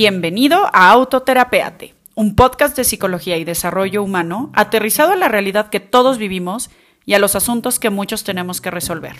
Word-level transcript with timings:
Bienvenido 0.00 0.66
a 0.72 0.92
Autoterapeate, 0.92 1.92
un 2.14 2.36
podcast 2.36 2.76
de 2.76 2.84
psicología 2.84 3.36
y 3.36 3.42
desarrollo 3.42 4.00
humano 4.04 4.52
aterrizado 4.54 5.10
a 5.10 5.16
la 5.16 5.26
realidad 5.26 5.70
que 5.70 5.80
todos 5.80 6.18
vivimos 6.18 6.70
y 7.04 7.14
a 7.14 7.18
los 7.18 7.34
asuntos 7.34 7.80
que 7.80 7.90
muchos 7.90 8.22
tenemos 8.22 8.60
que 8.60 8.70
resolver. 8.70 9.16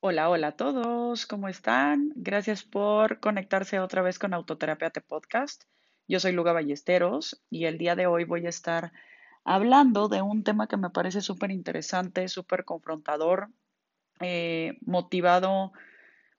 Hola, 0.00 0.30
hola 0.30 0.46
a 0.46 0.52
todos, 0.52 1.26
¿cómo 1.26 1.48
están? 1.48 2.12
Gracias 2.14 2.64
por 2.64 3.20
conectarse 3.20 3.78
otra 3.78 4.00
vez 4.00 4.18
con 4.18 4.32
Autoterapeate 4.32 5.02
Podcast. 5.02 5.64
Yo 6.08 6.18
soy 6.18 6.32
Luga 6.32 6.54
Ballesteros 6.54 7.42
y 7.50 7.66
el 7.66 7.76
día 7.76 7.94
de 7.94 8.06
hoy 8.06 8.24
voy 8.24 8.46
a 8.46 8.48
estar 8.48 8.90
hablando 9.44 10.08
de 10.08 10.22
un 10.22 10.44
tema 10.44 10.66
que 10.66 10.78
me 10.78 10.88
parece 10.88 11.20
súper 11.20 11.50
interesante, 11.50 12.26
súper 12.28 12.64
confrontador, 12.64 13.50
eh, 14.20 14.78
motivado 14.80 15.72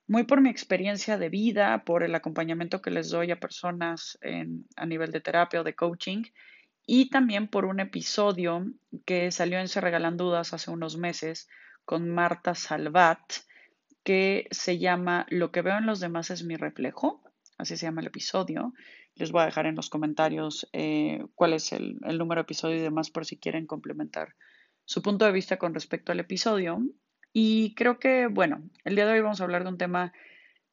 muy 0.08 0.24
por 0.24 0.42
mi 0.42 0.50
experiencia 0.50 1.18
de 1.18 1.30
vida, 1.30 1.84
por 1.84 2.04
el 2.04 2.16
acompañamiento 2.16 2.82
que 2.82 2.92
les 2.92 3.10
doy 3.10 3.32
a 3.32 3.40
personas 3.40 4.18
a 4.76 4.86
nivel 4.86 5.12
de 5.12 5.22
terapia 5.22 5.62
o 5.62 5.64
de 5.64 5.76
coaching 5.76 6.24
y 6.90 7.10
también 7.10 7.50
por 7.50 7.66
un 7.66 7.82
episodio 7.82 8.66
que 9.06 9.30
salió 9.32 9.60
en 9.60 9.68
Se 9.68 9.82
Regalan 9.82 10.16
Dudas 10.16 10.54
hace 10.54 10.72
unos 10.72 10.98
meses 10.98 11.50
con 11.84 12.10
Marta 12.10 12.56
Salvat, 12.56 13.20
que 14.04 14.48
se 14.52 14.80
llama 14.80 15.26
Lo 15.30 15.52
que 15.52 15.62
veo 15.62 15.78
en 15.78 15.86
los 15.86 16.00
demás 16.00 16.30
es 16.30 16.46
mi 16.46 16.56
reflejo, 16.56 17.22
así 17.58 17.76
se 17.76 17.86
llama 17.86 18.00
el 18.00 18.08
episodio. 18.08 18.74
Les 19.16 19.34
voy 19.34 19.42
a 19.42 19.46
dejar 19.46 19.66
en 19.66 19.76
los 19.76 19.90
comentarios 19.90 20.70
eh, 20.72 21.26
cuál 21.36 21.54
es 21.54 21.74
el, 21.74 21.98
el 22.06 22.18
número 22.18 22.40
de 22.40 22.44
episodio 22.44 22.78
y 22.78 22.82
demás 22.82 23.12
por 23.12 23.26
si 23.26 23.38
quieren 23.38 23.68
complementar 23.68 24.36
su 24.86 25.02
punto 25.02 25.26
de 25.26 25.34
vista 25.34 25.58
con 25.58 25.74
respecto 25.74 26.14
al 26.14 26.22
episodio. 26.22 26.80
Y 27.40 27.76
creo 27.76 28.00
que, 28.00 28.26
bueno, 28.26 28.68
el 28.84 28.96
día 28.96 29.06
de 29.06 29.14
hoy 29.14 29.22
vamos 29.22 29.40
a 29.40 29.44
hablar 29.44 29.62
de 29.62 29.70
un 29.70 29.78
tema 29.78 30.12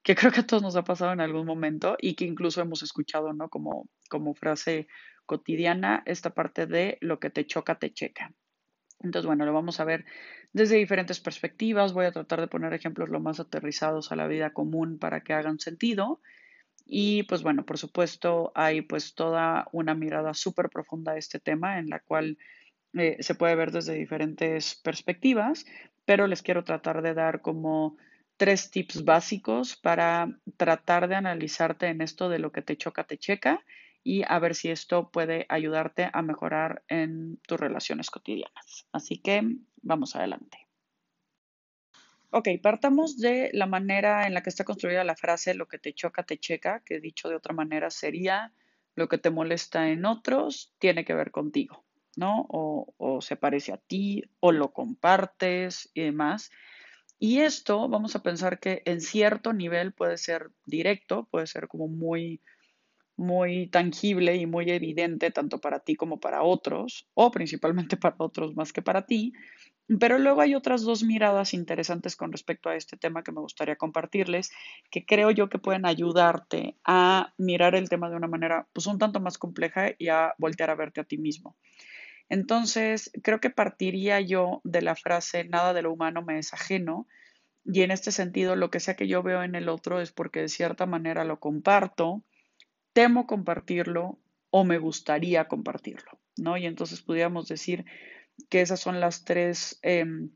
que 0.02 0.14
creo 0.14 0.32
que 0.32 0.40
a 0.40 0.46
todos 0.46 0.62
nos 0.62 0.76
ha 0.76 0.82
pasado 0.82 1.12
en 1.12 1.20
algún 1.20 1.44
momento 1.44 1.98
y 2.00 2.14
que 2.14 2.24
incluso 2.24 2.62
hemos 2.62 2.82
escuchado, 2.82 3.34
¿no? 3.34 3.50
Como, 3.50 3.86
como 4.08 4.32
frase 4.32 4.86
cotidiana, 5.26 6.02
esta 6.06 6.30
parte 6.30 6.66
de 6.66 6.96
lo 7.02 7.20
que 7.20 7.28
te 7.28 7.46
choca, 7.46 7.78
te 7.78 7.92
checa. 7.92 8.32
Entonces, 9.00 9.26
bueno, 9.26 9.44
lo 9.44 9.52
vamos 9.52 9.78
a 9.78 9.84
ver 9.84 10.06
desde 10.54 10.76
diferentes 10.76 11.20
perspectivas. 11.20 11.92
Voy 11.92 12.06
a 12.06 12.12
tratar 12.12 12.40
de 12.40 12.48
poner 12.48 12.72
ejemplos 12.72 13.10
lo 13.10 13.20
más 13.20 13.40
aterrizados 13.40 14.10
a 14.10 14.16
la 14.16 14.26
vida 14.26 14.54
común 14.54 14.98
para 14.98 15.20
que 15.20 15.34
hagan 15.34 15.58
sentido. 15.58 16.22
Y 16.86 17.24
pues 17.24 17.42
bueno, 17.42 17.66
por 17.66 17.76
supuesto, 17.76 18.52
hay 18.54 18.80
pues 18.80 19.14
toda 19.14 19.68
una 19.72 19.94
mirada 19.94 20.32
súper 20.32 20.70
profunda 20.70 21.12
a 21.12 21.18
este 21.18 21.40
tema 21.40 21.78
en 21.78 21.90
la 21.90 22.00
cual 22.00 22.38
eh, 22.96 23.16
se 23.20 23.34
puede 23.34 23.54
ver 23.54 23.70
desde 23.70 23.94
diferentes 23.94 24.74
perspectivas, 24.76 25.64
pero 26.04 26.26
les 26.26 26.42
quiero 26.42 26.64
tratar 26.64 27.02
de 27.02 27.14
dar 27.14 27.40
como 27.40 27.96
tres 28.36 28.70
tips 28.70 29.04
básicos 29.04 29.76
para 29.76 30.38
tratar 30.56 31.08
de 31.08 31.14
analizarte 31.14 31.86
en 31.86 32.00
esto 32.00 32.28
de 32.28 32.38
lo 32.38 32.52
que 32.52 32.62
te 32.62 32.76
choca, 32.76 33.04
te 33.04 33.18
checa 33.18 33.64
y 34.02 34.22
a 34.26 34.38
ver 34.38 34.54
si 34.54 34.70
esto 34.70 35.10
puede 35.10 35.46
ayudarte 35.48 36.10
a 36.12 36.22
mejorar 36.22 36.82
en 36.88 37.38
tus 37.46 37.58
relaciones 37.58 38.10
cotidianas. 38.10 38.86
Así 38.92 39.18
que 39.18 39.42
vamos 39.82 40.14
adelante. 40.14 40.58
Ok, 42.30 42.48
partamos 42.60 43.18
de 43.18 43.50
la 43.52 43.66
manera 43.66 44.26
en 44.26 44.34
la 44.34 44.42
que 44.42 44.50
está 44.50 44.64
construida 44.64 45.04
la 45.04 45.14
frase 45.14 45.54
lo 45.54 45.68
que 45.68 45.78
te 45.78 45.94
choca, 45.94 46.24
te 46.24 46.36
checa, 46.36 46.82
que 46.84 46.98
dicho 46.98 47.28
de 47.28 47.36
otra 47.36 47.54
manera 47.54 47.90
sería 47.90 48.52
lo 48.96 49.08
que 49.08 49.18
te 49.18 49.30
molesta 49.30 49.88
en 49.88 50.04
otros 50.04 50.74
tiene 50.78 51.04
que 51.04 51.14
ver 51.14 51.30
contigo. 51.30 51.84
¿No? 52.18 52.46
O, 52.48 53.20
se 53.20 53.36
parece 53.36 53.72
a 53.72 53.78
ti, 53.78 54.22
o 54.40 54.52
lo 54.52 54.72
compartes 54.72 55.90
y 55.94 56.02
demás. 56.02 56.50
Y 57.18 57.40
esto 57.40 57.88
vamos 57.88 58.16
a 58.16 58.22
pensar 58.22 58.58
que 58.60 58.82
en 58.84 59.00
cierto 59.00 59.52
nivel 59.52 59.92
puede 59.92 60.18
ser 60.18 60.50
directo, 60.66 61.28
puede 61.30 61.46
ser 61.46 61.68
como 61.68 61.88
muy, 61.88 62.40
muy 63.16 63.68
tangible 63.68 64.36
y 64.36 64.46
muy 64.46 64.70
evidente 64.70 65.30
tanto 65.30 65.60
para 65.60 65.80
ti 65.80 65.94
como 65.94 66.20
para 66.20 66.42
otros, 66.42 67.08
o 67.14 67.30
principalmente 67.30 67.96
para 67.96 68.16
otros 68.18 68.54
más 68.56 68.72
que 68.72 68.82
para 68.82 69.06
ti. 69.06 69.32
Pero 70.00 70.18
luego 70.18 70.40
hay 70.40 70.54
otras 70.54 70.82
dos 70.82 71.02
miradas 71.02 71.52
interesantes 71.52 72.16
con 72.16 72.32
respecto 72.32 72.70
a 72.70 72.76
este 72.76 72.96
tema 72.96 73.22
que 73.22 73.32
me 73.32 73.40
gustaría 73.40 73.76
compartirles, 73.76 74.50
que 74.90 75.04
creo 75.04 75.30
yo 75.30 75.50
que 75.50 75.58
pueden 75.58 75.84
ayudarte 75.84 76.78
a 76.84 77.34
mirar 77.36 77.74
el 77.74 77.90
tema 77.90 78.08
de 78.08 78.16
una 78.16 78.26
manera 78.26 78.66
pues 78.72 78.86
un 78.86 78.98
tanto 78.98 79.20
más 79.20 79.36
compleja 79.36 79.90
y 79.98 80.08
a 80.08 80.34
voltear 80.38 80.70
a 80.70 80.74
verte 80.74 81.02
a 81.02 81.04
ti 81.04 81.18
mismo. 81.18 81.56
Entonces, 82.28 83.10
creo 83.22 83.40
que 83.40 83.50
partiría 83.50 84.20
yo 84.20 84.60
de 84.64 84.82
la 84.82 84.96
frase, 84.96 85.44
nada 85.44 85.72
de 85.72 85.82
lo 85.82 85.92
humano 85.92 86.22
me 86.22 86.38
es 86.38 86.52
ajeno, 86.54 87.06
y 87.64 87.82
en 87.82 87.90
este 87.90 88.12
sentido, 88.12 88.56
lo 88.56 88.70
que 88.70 88.80
sea 88.80 88.94
que 88.94 89.08
yo 89.08 89.22
veo 89.22 89.42
en 89.42 89.54
el 89.54 89.68
otro 89.68 90.00
es 90.00 90.12
porque 90.12 90.40
de 90.40 90.48
cierta 90.48 90.86
manera 90.86 91.24
lo 91.24 91.40
comparto, 91.40 92.22
temo 92.92 93.26
compartirlo 93.26 94.18
o 94.50 94.64
me 94.64 94.78
gustaría 94.78 95.48
compartirlo, 95.48 96.20
¿no? 96.36 96.56
Y 96.56 96.66
entonces 96.66 97.02
pudiéramos 97.02 97.48
decir 97.48 97.84
que 98.50 98.60
esas 98.60 98.80
son 98.80 99.00
las 99.00 99.24
tres 99.24 99.78
em, 99.82 100.30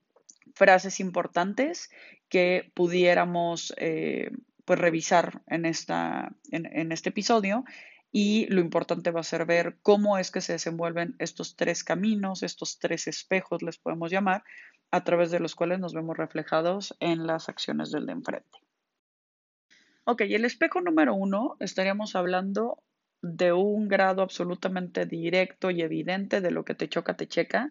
frases 0.54 1.00
importantes 1.00 1.91
que 2.28 2.71
pudiéramos 2.75 3.75
eh, 3.77 4.31
pues 4.65 4.78
revisar 4.78 5.43
en, 5.47 5.66
esta, 5.66 6.32
en 6.50 6.93
este 6.93 7.10
episodio 7.10 7.65
y 8.11 8.47
lo 8.47 8.61
importante 8.61 9.11
va 9.11 9.21
a 9.21 9.25
ser 9.25 9.45
ver 9.45 9.79
cómo 9.83 10.19
es 10.19 10.31
que 10.31 10.41
se 10.41 10.55
desenvuelven 10.55 11.15
estos 11.19 11.57
tres 11.57 11.85
caminos, 11.85 12.43
estos 12.43 12.79
tres 12.79 13.07
espejos, 13.07 13.63
les 13.63 13.79
podemos 13.79 14.11
llamar, 14.11 14.45
a 14.91 15.05
través 15.05 15.31
de 15.31 15.41
los 15.41 15.55
cuales 15.55 15.81
nos 15.81 15.93
vemos 15.93 16.17
reflejados 16.17 16.97
en 17.01 17.27
las 17.27 17.49
acciones 17.49 17.91
del 17.91 18.07
de 18.07 18.13
enfrente. 18.13 18.59
Ok, 20.05 20.23
el 20.23 20.47
espejo 20.47 20.81
número 20.81 21.15
uno, 21.15 21.57
estaríamos 21.61 22.17
hablando 22.17 22.83
de 23.21 23.53
un 23.53 23.89
grado 23.89 24.23
absolutamente 24.23 25.05
directo 25.05 25.71
y 25.71 25.83
evidente 25.83 26.41
de 26.41 26.51
lo 26.51 26.65
que 26.65 26.75
te 26.75 26.89
choca, 26.89 27.17
te 27.17 27.29
checa, 27.29 27.71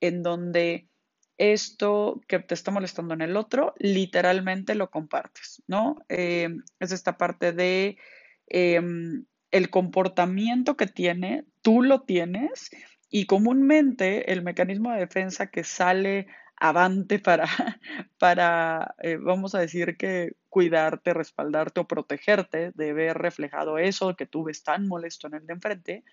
en 0.00 0.22
donde 0.22 0.88
esto 1.36 2.20
que 2.26 2.38
te 2.38 2.54
está 2.54 2.70
molestando 2.70 3.12
en 3.12 3.20
el 3.20 3.36
otro, 3.36 3.74
literalmente 3.78 4.74
lo 4.74 4.90
compartes, 4.90 5.62
¿no? 5.66 5.96
Eh, 6.08 6.48
es 6.78 6.92
esta 6.92 7.18
parte 7.18 7.52
de 7.52 7.98
em, 8.46 9.26
el 9.54 9.70
comportamiento 9.70 10.76
que 10.76 10.88
tiene, 10.88 11.44
tú 11.62 11.80
lo 11.80 12.00
tienes 12.00 12.70
y 13.08 13.26
comúnmente 13.26 14.32
el 14.32 14.42
mecanismo 14.42 14.90
de 14.90 14.98
defensa 14.98 15.46
que 15.46 15.62
sale 15.62 16.26
avante 16.56 17.20
para, 17.20 17.44
para 18.18 18.96
eh, 19.00 19.16
vamos 19.16 19.54
a 19.54 19.60
decir 19.60 19.96
que 19.96 20.32
cuidarte, 20.48 21.14
respaldarte 21.14 21.78
o 21.78 21.86
protegerte 21.86 22.72
de 22.74 22.92
ver 22.92 23.16
reflejado 23.16 23.78
eso 23.78 24.16
que 24.16 24.26
tú 24.26 24.42
ves 24.42 24.64
tan 24.64 24.88
molesto 24.88 25.28
en 25.28 25.34
el 25.34 25.46
de 25.46 25.52
enfrente, 25.52 26.04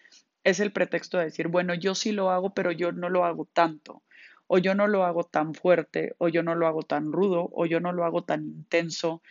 es 0.44 0.60
el 0.60 0.72
pretexto 0.72 1.18
de 1.18 1.26
decir, 1.26 1.48
bueno, 1.48 1.74
yo 1.74 1.96
sí 1.96 2.12
lo 2.12 2.30
hago, 2.30 2.54
pero 2.54 2.72
yo 2.72 2.92
no 2.92 3.10
lo 3.10 3.26
hago 3.26 3.46
tanto, 3.52 4.04
o 4.46 4.60
yo 4.60 4.76
no 4.76 4.86
lo 4.86 5.04
hago 5.04 5.24
tan 5.24 5.56
fuerte, 5.56 6.14
o 6.20 6.28
yo 6.30 6.44
no 6.44 6.54
lo 6.54 6.68
hago 6.68 6.84
tan 6.84 7.12
rudo, 7.12 7.50
o 7.54 7.66
yo 7.66 7.80
no 7.80 7.92
lo 7.92 8.06
hago 8.06 8.24
tan 8.24 8.44
intenso, 8.44 9.24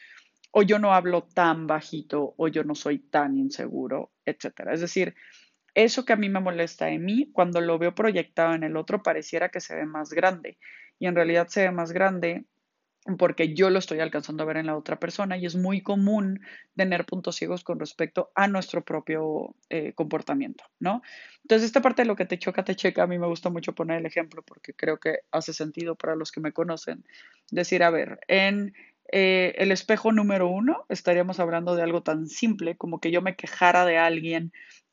o 0.51 0.63
yo 0.63 0.79
no 0.79 0.93
hablo 0.93 1.23
tan 1.23 1.67
bajito, 1.67 2.35
o 2.37 2.49
yo 2.49 2.65
no 2.65 2.75
soy 2.75 2.99
tan 2.99 3.37
inseguro, 3.37 4.13
etcétera. 4.25 4.73
Es 4.73 4.81
decir, 4.81 5.15
eso 5.75 6.05
que 6.05 6.13
a 6.13 6.17
mí 6.17 6.29
me 6.29 6.41
molesta 6.41 6.91
en 6.91 7.05
mí, 7.05 7.31
cuando 7.33 7.61
lo 7.61 7.79
veo 7.79 7.95
proyectado 7.95 8.55
en 8.55 8.65
el 8.65 8.77
otro, 8.77 9.03
pareciera 9.03 9.49
que 9.49 9.61
se 9.61 9.77
ve 9.77 9.87
más 9.87 10.11
grande. 10.11 10.59
Y 10.99 11.07
en 11.07 11.15
realidad 11.15 11.49
se 11.49 11.63
ve 11.63 11.71
más 11.71 11.93
grande 11.93 12.45
porque 13.19 13.55
yo 13.55 13.71
lo 13.71 13.79
estoy 13.79 14.01
alcanzando 14.01 14.43
a 14.43 14.47
ver 14.47 14.59
en 14.59 14.67
la 14.67 14.77
otra 14.77 15.01
persona 15.01 15.37
y 15.37 15.47
es 15.47 15.57
muy 15.57 15.81
común 15.83 16.41
tener 16.77 17.07
puntos 17.07 17.37
ciegos 17.37 17.65
con 17.65 17.81
respecto 17.81 18.31
a 18.35 18.47
nuestro 18.47 18.85
propio 18.85 19.55
eh, 19.71 19.95
comportamiento, 19.95 20.65
¿no? 20.79 21.01
Entonces, 21.43 21.67
esta 21.67 21.81
parte 21.81 22.03
de 22.03 22.09
lo 22.09 22.17
que 22.17 22.27
te 22.27 22.39
choca, 22.39 22.63
te 22.63 22.77
checa, 22.77 23.05
a 23.05 23.07
mí 23.07 23.19
me 23.19 23.27
gusta 23.27 23.49
mucho 23.49 23.75
poner 23.75 23.99
el 23.99 24.07
ejemplo 24.07 24.43
porque 24.43 24.75
creo 24.75 24.99
que 24.99 25.21
hace 25.31 25.55
sentido 25.55 25.95
para 25.97 26.15
los 26.15 26.31
que 26.31 26.41
me 26.41 26.53
conocen. 26.53 27.05
Decir, 27.51 27.83
a 27.83 27.91
ver, 27.91 28.21
en 28.29 28.75
eh, 29.13 29.55
el 29.59 29.73
espejo 29.73 30.13
número 30.13 30.49
uno, 30.49 30.85
estaríamos 30.89 31.41
hablando 31.41 31.75
de 31.75 31.83
algo 31.83 32.03
tan 32.03 32.29
simple 32.29 32.77
como 32.77 33.01
que 33.01 33.11
yo 33.11 33.23
me 33.23 33.35
quejara 33.35 33.85
de 33.85 33.99
alguien 33.99 34.53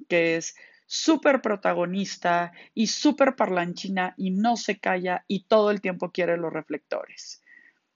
que 0.10 0.38
es 0.38 0.56
súper 0.88 1.42
protagonista 1.42 2.52
y 2.74 2.88
súper 2.88 3.36
parlanchina 3.36 4.16
y 4.18 4.32
no 4.32 4.58
se 4.58 4.80
calla 4.80 5.24
y 5.28 5.44
todo 5.44 5.70
el 5.70 5.82
tiempo 5.82 6.12
quiere 6.12 6.38
los 6.38 6.52
reflectores. 6.52 7.44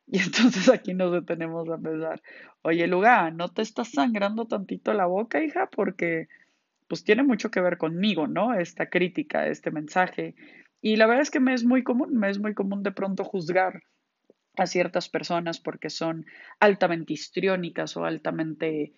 Y 0.06 0.20
entonces 0.20 0.70
aquí 0.70 0.94
nos 0.94 1.12
detenemos 1.12 1.68
a 1.70 1.78
pensar, 1.78 2.22
oye, 2.62 2.86
Luga, 2.86 3.32
¿no 3.32 3.50
te 3.50 3.62
estás 3.62 3.92
sangrando 3.92 4.46
tantito 4.46 4.94
la 4.94 5.06
boca, 5.06 5.42
hija? 5.42 5.70
Porque 5.72 6.28
pues 6.88 7.04
tiene 7.04 7.24
mucho 7.24 7.50
que 7.50 7.62
ver 7.62 7.78
conmigo, 7.78 8.28
¿no? 8.28 8.54
Esta 8.54 8.90
crítica, 8.90 9.48
este 9.48 9.72
mensaje. 9.72 10.36
Y 10.82 10.98
la 10.98 11.08
verdad 11.08 11.22
es 11.22 11.32
que 11.32 11.40
me 11.40 11.54
es 11.54 11.64
muy 11.64 11.84
común, 11.84 12.18
me 12.18 12.30
es 12.30 12.40
muy 12.40 12.54
común 12.54 12.84
de 12.84 12.92
pronto 12.92 13.24
juzgar 13.24 13.82
a 14.58 14.66
ciertas 14.66 15.10
personas 15.10 15.60
porque 15.60 15.90
son 15.90 16.26
altamente 16.60 17.14
histriónicas 17.14 17.96
o 17.98 18.06
altamente, 18.06 18.94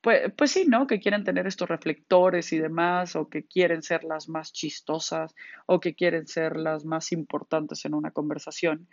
pues, 0.00 0.32
pues 0.36 0.50
sí, 0.50 0.64
¿no? 0.66 0.86
Que 0.86 1.00
quieren 1.00 1.24
tener 1.24 1.46
estos 1.46 1.68
reflectores 1.68 2.52
y 2.52 2.58
demás, 2.58 3.16
o 3.16 3.28
que 3.28 3.46
quieren 3.46 3.82
ser 3.82 4.04
las 4.04 4.28
más 4.28 4.52
chistosas, 4.52 5.34
o 5.66 5.80
que 5.80 5.94
quieren 5.94 6.26
ser 6.26 6.56
las 6.56 6.84
más 6.84 7.12
importantes 7.12 7.84
en 7.84 7.94
una 7.94 8.10
conversación. 8.10 8.88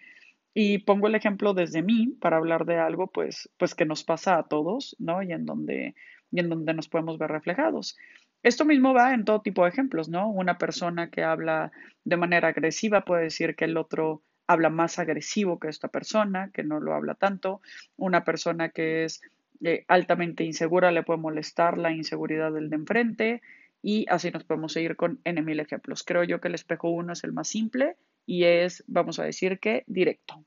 Y 0.53 0.79
pongo 0.79 1.07
el 1.07 1.15
ejemplo 1.15 1.53
desde 1.53 1.81
mí 1.81 2.15
para 2.21 2.37
hablar 2.37 2.65
de 2.65 2.77
algo, 2.77 3.07
pues, 3.07 3.49
pues 3.57 3.75
que 3.75 3.85
nos 3.85 4.03
pasa 4.03 4.37
a 4.37 4.47
todos, 4.47 4.95
¿no? 4.99 5.21
Y 5.21 5.31
en 5.31 5.45
donde, 5.45 5.95
y 6.31 6.39
en 6.39 6.49
donde 6.49 6.73
nos 6.73 6.87
podemos 6.87 7.17
ver 7.17 7.29
reflejados. 7.31 7.97
Esto 8.41 8.63
mismo 8.63 8.93
va 8.93 9.13
en 9.13 9.25
todo 9.25 9.41
tipo 9.41 9.63
de 9.63 9.69
ejemplos, 9.69 10.07
¿no? 10.07 10.29
Una 10.29 10.57
persona 10.57 11.09
que 11.09 11.23
habla 11.23 11.71
de 12.03 12.15
manera 12.15 12.49
agresiva 12.49 13.03
puede 13.03 13.23
decir 13.23 13.55
que 13.55 13.65
el 13.65 13.75
otro 13.75 14.23
habla 14.47 14.69
más 14.69 14.99
agresivo 14.99 15.59
que 15.59 15.69
esta 15.69 15.87
persona, 15.87 16.51
que 16.53 16.63
no 16.63 16.79
lo 16.79 16.93
habla 16.93 17.15
tanto. 17.15 17.61
Una 17.97 18.23
persona 18.23 18.69
que 18.69 19.05
es 19.05 19.21
eh, 19.63 19.85
altamente 19.87 20.43
insegura 20.43 20.91
le 20.91 21.03
puede 21.03 21.19
molestar 21.19 21.77
la 21.77 21.91
inseguridad 21.91 22.51
del 22.51 22.69
de 22.69 22.75
enfrente 22.75 23.41
y 23.81 24.05
así 24.09 24.31
nos 24.31 24.43
podemos 24.43 24.73
seguir 24.73 24.95
con 24.95 25.19
N 25.23 25.41
mil 25.41 25.59
ejemplos. 25.59 26.03
Creo 26.03 26.23
yo 26.23 26.41
que 26.41 26.47
el 26.47 26.55
espejo 26.55 26.89
1 26.89 27.13
es 27.13 27.23
el 27.23 27.33
más 27.33 27.47
simple 27.47 27.97
y 28.25 28.45
es, 28.45 28.83
vamos 28.87 29.19
a 29.19 29.23
decir 29.23 29.59
que, 29.59 29.83
directo. 29.87 30.43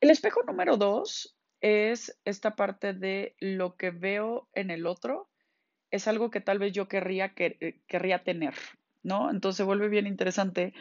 El 0.00 0.10
espejo 0.10 0.42
número 0.44 0.76
2 0.76 1.36
es 1.60 2.18
esta 2.24 2.54
parte 2.54 2.92
de 2.92 3.34
lo 3.40 3.76
que 3.76 3.90
veo 3.90 4.48
en 4.52 4.70
el 4.70 4.86
otro 4.86 5.28
es 5.90 6.08
algo 6.08 6.30
que 6.30 6.40
tal 6.40 6.58
vez 6.58 6.72
yo 6.72 6.88
querría, 6.88 7.34
que, 7.34 7.56
eh, 7.60 7.80
querría 7.86 8.22
tener, 8.22 8.54
¿no? 9.02 9.30
Entonces 9.30 9.64
vuelve 9.64 9.88
bien 9.88 10.06
interesante 10.06 10.74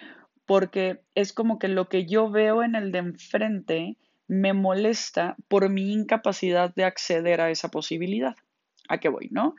porque 0.45 1.01
es 1.15 1.33
como 1.33 1.59
que 1.59 1.67
lo 1.67 1.89
que 1.89 2.05
yo 2.05 2.29
veo 2.29 2.63
en 2.63 2.75
el 2.75 2.91
de 2.91 2.99
enfrente 2.99 3.97
me 4.27 4.53
molesta 4.53 5.35
por 5.47 5.69
mi 5.69 5.91
incapacidad 5.91 6.73
de 6.73 6.83
acceder 6.83 7.41
a 7.41 7.51
esa 7.51 7.69
posibilidad. 7.69 8.35
¿A 8.87 8.99
qué 8.99 9.09
voy, 9.09 9.29
no? 9.31 9.55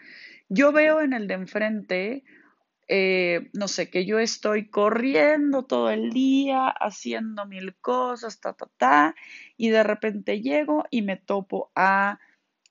Yo 0.48 0.72
veo 0.72 1.00
en 1.00 1.12
el 1.12 1.26
de 1.26 1.34
enfrente, 1.34 2.24
eh, 2.88 3.50
no 3.52 3.68
sé, 3.68 3.90
que 3.90 4.06
yo 4.06 4.18
estoy 4.18 4.68
corriendo 4.68 5.64
todo 5.64 5.90
el 5.90 6.10
día, 6.10 6.68
haciendo 6.68 7.46
mil 7.46 7.74
cosas, 7.76 8.40
ta, 8.40 8.52
ta, 8.52 8.68
ta, 8.76 9.14
y 9.56 9.70
de 9.70 9.82
repente 9.82 10.40
llego 10.40 10.84
y 10.90 11.02
me 11.02 11.16
topo 11.16 11.70
a 11.74 12.20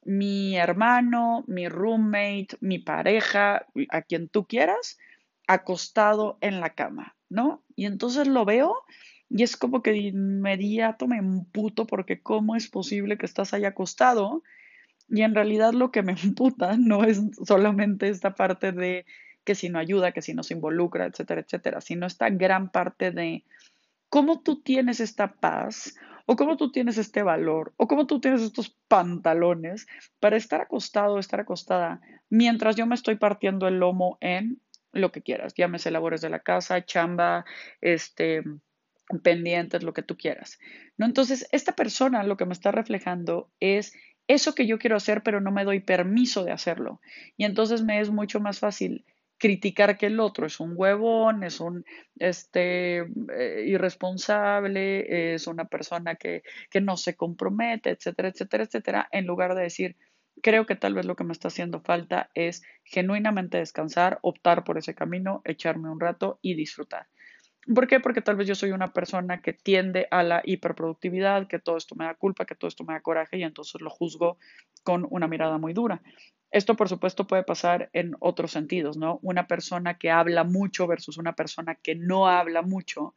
mi 0.06 0.56
hermano, 0.56 1.44
mi 1.48 1.68
roommate, 1.68 2.58
mi 2.62 2.80
pareja, 2.80 3.66
a 3.90 4.02
quien 4.04 4.30
tú 4.30 4.46
quieras, 4.46 4.98
acostado 5.48 6.38
en 6.42 6.60
la 6.60 6.72
cama, 6.72 7.16
¿no? 7.30 7.64
Y 7.76 7.86
entonces 7.86 8.28
lo 8.28 8.46
veo 8.46 8.76
y 9.30 9.44
es 9.44 9.58
como 9.58 9.82
que 9.82 9.92
de 9.92 9.98
inmediato 9.98 11.08
me 11.08 11.18
emputo 11.18 11.86
porque 11.88 12.22
cómo 12.22 12.56
es 12.56 12.70
posible 12.70 13.18
que 13.18 13.26
estás 13.26 13.54
ahí 13.54 13.66
acostado 13.66 14.44
y 15.10 15.22
en 15.22 15.36
realidad 15.36 15.74
lo 15.74 15.92
que 15.92 16.04
me 16.04 16.14
emputa 16.24 16.78
no 16.78 17.04
es 17.04 17.22
solamente 17.46 18.10
esta 18.10 18.36
parte 18.36 18.72
de 18.72 19.06
que 19.44 19.56
si 19.56 19.70
no 19.70 19.78
ayuda, 19.78 20.12
que 20.12 20.22
si 20.22 20.34
no 20.34 20.42
se 20.44 20.56
involucra, 20.56 21.06
etcétera, 21.06 21.42
etcétera, 21.42 21.82
sino 21.82 22.08
esta 22.08 22.30
gran 22.30 22.70
parte 22.70 23.12
de 23.12 23.44
cómo 24.10 24.42
tú 24.42 24.62
tienes 24.62 25.00
esta 25.00 25.34
paz 25.34 25.96
o 26.26 26.36
cómo 26.36 26.58
tú 26.58 26.72
tienes 26.72 26.98
este 26.98 27.22
valor, 27.22 27.74
o 27.78 27.88
cómo 27.88 28.08
tú 28.08 28.20
tienes 28.20 28.42
estos 28.42 28.76
pantalones 28.88 29.86
para 30.20 30.38
estar 30.38 30.62
acostado 30.62 31.20
estar 31.20 31.40
acostada 31.40 32.02
mientras 32.30 32.76
yo 32.76 32.88
me 32.88 32.96
estoy 32.96 33.16
partiendo 33.16 33.68
el 33.68 33.80
lomo 33.80 34.18
en 34.22 34.60
lo 34.96 35.12
que 35.12 35.22
quieras, 35.22 35.54
llámese 35.54 35.92
labores 35.92 36.22
de 36.22 36.30
la 36.30 36.40
casa, 36.40 36.86
chamba, 36.86 37.46
este, 37.82 38.44
pendientes, 39.22 39.84
lo 39.84 39.94
que 39.94 40.02
tú 40.02 40.18
quieras. 40.18 40.58
¿no? 40.98 41.06
Entonces, 41.06 41.48
esta 41.52 41.74
persona 41.74 42.24
lo 42.24 42.38
que 42.38 42.46
me 42.46 42.54
está 42.54 42.72
reflejando 42.72 43.52
es 43.60 43.94
eso 44.28 44.56
que 44.56 44.66
yo 44.66 44.80
quiero 44.80 44.96
hacer, 44.96 45.22
pero 45.22 45.42
no 45.42 45.52
me 45.52 45.66
doy 45.66 45.82
permiso 45.82 46.44
de 46.44 46.52
hacerlo. 46.52 47.02
Y 47.38 47.46
entonces 47.46 47.84
me 47.84 48.00
es 48.00 48.10
mucho 48.10 48.40
más 48.40 48.60
fácil 48.60 49.06
criticar 49.38 49.98
que 49.98 50.06
el 50.08 50.20
otro 50.20 50.48
es 50.48 50.60
un 50.60 50.74
huevón, 50.76 51.44
es 51.44 51.60
un 51.60 51.86
este, 52.18 53.00
eh, 53.00 53.64
irresponsable, 53.66 55.34
es 55.36 55.46
una 55.48 55.66
persona 55.66 56.16
que, 56.16 56.42
que 56.70 56.82
no 56.82 56.96
se 56.96 57.16
compromete, 57.16 57.90
etcétera, 57.92 58.30
etcétera, 58.30 58.64
etcétera, 58.64 59.10
en 59.12 59.26
lugar 59.26 59.54
de 59.56 59.64
decir, 59.64 59.98
creo 60.46 60.68
que 60.68 60.76
tal 60.76 60.94
vez 60.94 61.08
lo 61.08 61.16
que 61.16 61.24
me 61.24 61.34
está 61.34 61.48
haciendo 61.48 61.82
falta 61.82 62.30
es 62.36 62.62
genuinamente 62.84 63.58
descansar, 63.58 64.20
optar 64.22 64.64
por 64.64 64.78
ese 64.78 64.94
camino, 64.94 65.42
echarme 65.44 65.90
un 65.90 66.00
rato 66.00 66.38
y 66.44 66.54
disfrutar. 66.54 67.08
¿Por 67.74 67.88
qué? 67.88 68.00
Porque 68.00 68.22
tal 68.22 68.36
vez 68.36 68.48
yo 68.48 68.54
soy 68.54 68.70
una 68.70 68.94
persona 68.94 69.42
que 69.42 69.54
tiende 69.54 70.08
a 70.12 70.22
la 70.22 70.44
hiperproductividad, 70.46 71.48
que 71.48 71.58
todo 71.58 71.78
esto 71.78 71.96
me 71.96 72.06
da 72.06 72.14
culpa, 72.14 72.46
que 72.46 72.54
todo 72.54 72.68
esto 72.68 72.84
me 72.84 72.94
da 72.94 73.02
coraje 73.02 73.40
y 73.40 73.44
entonces 73.44 73.82
lo 73.82 73.90
juzgo 73.90 74.38
con 74.84 75.08
una 75.10 75.28
mirada 75.28 75.58
muy 75.58 75.74
dura. 75.74 76.04
Esto, 76.52 76.76
por 76.76 76.90
supuesto, 76.90 77.26
puede 77.26 77.42
pasar 77.42 77.90
en 77.94 78.16
otros 78.20 78.52
sentidos, 78.52 78.98
¿no? 78.98 79.18
Una 79.24 79.48
persona 79.48 79.98
que 79.98 80.12
habla 80.12 80.44
mucho 80.44 80.86
versus 80.86 81.18
una 81.18 81.34
persona 81.34 81.74
que 81.74 81.96
no 81.96 82.28
habla 82.28 82.62
mucho. 82.62 83.16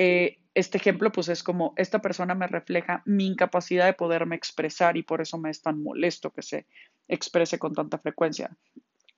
Eh, 0.00 0.38
este 0.54 0.78
ejemplo, 0.78 1.10
pues 1.10 1.28
es 1.28 1.42
como, 1.42 1.74
esta 1.76 2.00
persona 2.00 2.36
me 2.36 2.46
refleja 2.46 3.02
mi 3.04 3.26
incapacidad 3.26 3.86
de 3.86 3.94
poderme 3.94 4.36
expresar 4.36 4.96
y 4.96 5.02
por 5.02 5.20
eso 5.20 5.38
me 5.38 5.50
es 5.50 5.60
tan 5.60 5.82
molesto 5.82 6.30
que 6.30 6.42
se 6.42 6.66
exprese 7.08 7.58
con 7.58 7.74
tanta 7.74 7.98
frecuencia. 7.98 8.56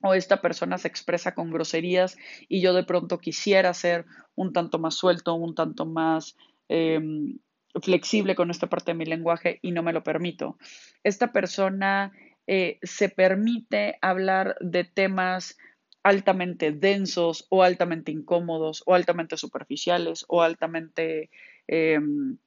O 0.01 0.15
esta 0.15 0.41
persona 0.41 0.79
se 0.79 0.87
expresa 0.87 1.35
con 1.35 1.51
groserías 1.51 2.17
y 2.49 2.61
yo 2.61 2.73
de 2.73 2.83
pronto 2.83 3.19
quisiera 3.19 3.75
ser 3.75 4.05
un 4.33 4.53
tanto 4.53 4.79
más 4.79 4.95
suelto, 4.95 5.35
un 5.35 5.53
tanto 5.53 5.85
más 5.85 6.35
em, 6.67 7.37
flexible 7.83 8.33
con 8.33 8.49
esta 8.49 8.67
parte 8.67 8.93
de 8.93 8.97
mi 8.97 9.05
lenguaje 9.05 9.59
y 9.61 9.71
no 9.71 9.83
me 9.83 9.93
lo 9.93 10.01
permito. 10.01 10.57
Esta 11.03 11.31
persona 11.31 12.11
eh, 12.47 12.79
se 12.81 13.07
permite 13.09 13.99
hablar 14.01 14.55
de 14.61 14.83
temas 14.83 15.59
altamente 16.03 16.71
densos 16.71 17.45
o 17.49 17.63
altamente 17.63 18.11
incómodos 18.11 18.83
o 18.85 18.95
altamente 18.95 19.37
superficiales 19.37 20.25
o 20.27 20.41
altamente, 20.41 21.29
em, 21.67 22.37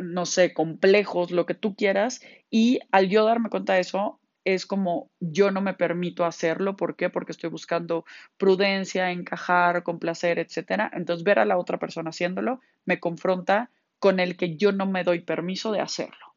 no 0.00 0.26
sé, 0.26 0.52
complejos, 0.52 1.30
lo 1.30 1.46
que 1.46 1.54
tú 1.54 1.74
quieras. 1.74 2.20
Y 2.50 2.80
al 2.90 3.08
yo 3.08 3.24
darme 3.24 3.50
cuenta 3.50 3.74
de 3.74 3.80
eso, 3.80 4.20
es 4.44 4.66
como 4.66 5.10
yo 5.20 5.50
no 5.50 5.60
me 5.60 5.74
permito 5.74 6.24
hacerlo. 6.24 6.76
¿Por 6.76 6.96
qué? 6.96 7.10
Porque 7.10 7.32
estoy 7.32 7.50
buscando 7.50 8.04
prudencia, 8.36 9.10
encajar, 9.10 9.82
complacer, 9.82 10.38
etc. 10.38 10.90
Entonces, 10.92 11.24
ver 11.24 11.38
a 11.38 11.44
la 11.44 11.58
otra 11.58 11.78
persona 11.78 12.10
haciéndolo 12.10 12.60
me 12.84 13.00
confronta 13.00 13.70
con 13.98 14.20
el 14.20 14.36
que 14.36 14.56
yo 14.56 14.72
no 14.72 14.86
me 14.86 15.04
doy 15.04 15.20
permiso 15.20 15.72
de 15.72 15.80
hacerlo. 15.80 16.31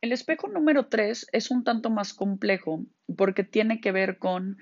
El 0.00 0.12
espejo 0.12 0.48
número 0.48 0.86
3 0.86 1.28
es 1.32 1.50
un 1.50 1.64
tanto 1.64 1.90
más 1.90 2.14
complejo 2.14 2.84
porque 3.16 3.44
tiene 3.44 3.80
que 3.80 3.92
ver 3.92 4.18
con 4.18 4.58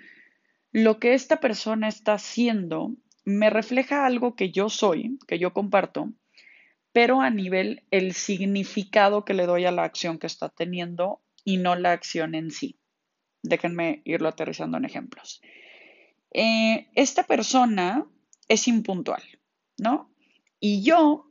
lo 0.72 0.98
que 0.98 1.14
esta 1.14 1.40
persona 1.40 1.88
está 1.88 2.14
haciendo 2.14 2.96
me 3.24 3.50
refleja 3.50 4.06
algo 4.06 4.34
que 4.34 4.50
yo 4.50 4.70
soy, 4.70 5.18
que 5.28 5.38
yo 5.38 5.52
comparto, 5.52 6.12
pero 6.92 7.20
a 7.20 7.28
nivel 7.28 7.84
el 7.90 8.14
significado 8.14 9.24
que 9.24 9.34
le 9.34 9.44
doy 9.44 9.66
a 9.66 9.70
la 9.70 9.84
acción 9.84 10.18
que 10.18 10.26
está 10.26 10.48
teniendo 10.48 11.20
y 11.44 11.58
no 11.58 11.76
la 11.76 11.92
acción 11.92 12.34
en 12.34 12.50
sí. 12.50 12.78
Déjenme 13.42 14.00
irlo 14.04 14.28
aterrizando 14.28 14.78
en 14.78 14.86
ejemplos. 14.86 15.42
Eh, 16.32 16.88
esta 16.94 17.24
persona 17.24 18.06
es 18.48 18.66
impuntual, 18.66 19.22
¿no? 19.76 20.10
Y 20.58 20.82
yo 20.82 21.27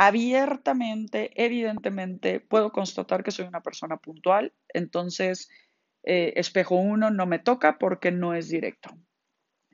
abiertamente, 0.00 1.30
evidentemente, 1.34 2.40
puedo 2.40 2.72
constatar 2.72 3.22
que 3.22 3.32
soy 3.32 3.44
una 3.44 3.60
persona 3.60 3.98
puntual, 3.98 4.54
entonces 4.72 5.50
eh, 6.04 6.32
espejo 6.36 6.76
1 6.76 7.10
no 7.10 7.26
me 7.26 7.38
toca 7.38 7.76
porque 7.76 8.10
no 8.10 8.32
es 8.32 8.48
directo. 8.48 8.96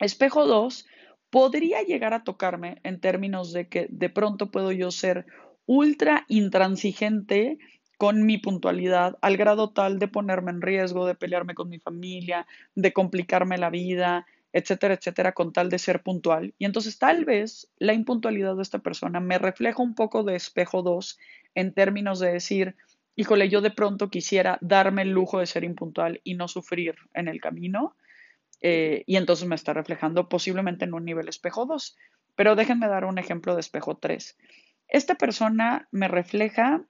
Espejo 0.00 0.44
2 0.44 0.84
podría 1.30 1.82
llegar 1.82 2.12
a 2.12 2.24
tocarme 2.24 2.80
en 2.82 3.00
términos 3.00 3.52
de 3.52 3.68
que 3.68 3.86
de 3.88 4.10
pronto 4.10 4.50
puedo 4.50 4.72
yo 4.72 4.90
ser 4.90 5.26
ultra 5.64 6.24
intransigente 6.26 7.58
con 7.96 8.26
mi 8.26 8.38
puntualidad 8.38 9.16
al 9.22 9.36
grado 9.36 9.70
tal 9.70 10.00
de 10.00 10.08
ponerme 10.08 10.50
en 10.50 10.60
riesgo, 10.60 11.06
de 11.06 11.14
pelearme 11.14 11.54
con 11.54 11.68
mi 11.68 11.78
familia, 11.78 12.48
de 12.74 12.92
complicarme 12.92 13.58
la 13.58 13.70
vida, 13.70 14.26
etcétera, 14.56 14.94
etcétera, 14.94 15.32
con 15.32 15.52
tal 15.52 15.68
de 15.68 15.78
ser 15.78 16.02
puntual. 16.02 16.54
Y 16.56 16.64
entonces 16.64 16.98
tal 16.98 17.26
vez 17.26 17.70
la 17.76 17.92
impuntualidad 17.92 18.56
de 18.56 18.62
esta 18.62 18.78
persona 18.78 19.20
me 19.20 19.38
refleja 19.38 19.82
un 19.82 19.94
poco 19.94 20.22
de 20.22 20.34
espejo 20.34 20.80
2 20.80 21.18
en 21.54 21.74
términos 21.74 22.20
de 22.20 22.32
decir, 22.32 22.74
híjole, 23.16 23.50
yo 23.50 23.60
de 23.60 23.70
pronto 23.70 24.08
quisiera 24.08 24.56
darme 24.62 25.02
el 25.02 25.10
lujo 25.10 25.40
de 25.40 25.46
ser 25.46 25.62
impuntual 25.62 26.22
y 26.24 26.36
no 26.36 26.48
sufrir 26.48 26.94
en 27.12 27.28
el 27.28 27.38
camino. 27.38 27.96
Eh, 28.62 29.04
y 29.06 29.16
entonces 29.16 29.46
me 29.46 29.56
está 29.56 29.74
reflejando 29.74 30.30
posiblemente 30.30 30.86
en 30.86 30.94
un 30.94 31.04
nivel 31.04 31.28
espejo 31.28 31.66
2. 31.66 31.94
Pero 32.34 32.56
déjenme 32.56 32.88
dar 32.88 33.04
un 33.04 33.18
ejemplo 33.18 33.54
de 33.54 33.60
espejo 33.60 33.98
3. 33.98 34.38
Esta 34.88 35.16
persona 35.16 35.86
me 35.90 36.08
refleja 36.08 36.82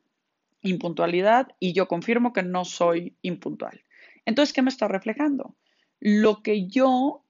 impuntualidad 0.63 1.49
y 1.59 1.73
yo 1.73 1.89
confirmo 1.89 2.33
que 2.33 2.45
no 2.45 2.65
soy 2.65 3.17
impuntual. 3.23 3.83
Entonces, 4.25 4.53
¿qué 4.53 4.63
me 4.63 4.71
está 4.71 4.87
reflejando? 4.87 5.57
Lo 5.99 6.45
que 6.45 6.69
yo 6.69 7.25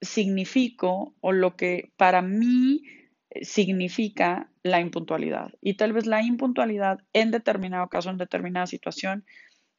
significo 0.00 1.14
o 1.20 1.32
lo 1.32 1.56
que 1.56 1.92
para 1.96 2.22
mí 2.22 2.82
eh, 3.30 3.44
significa 3.44 4.50
la 4.62 4.80
impuntualidad. 4.80 5.52
Y 5.60 5.74
tal 5.74 5.92
vez 5.92 6.06
la 6.06 6.22
impuntualidad 6.22 7.00
en 7.12 7.30
determinado 7.30 7.88
caso, 7.88 8.10
en 8.10 8.18
determinada 8.18 8.66
situación, 8.66 9.24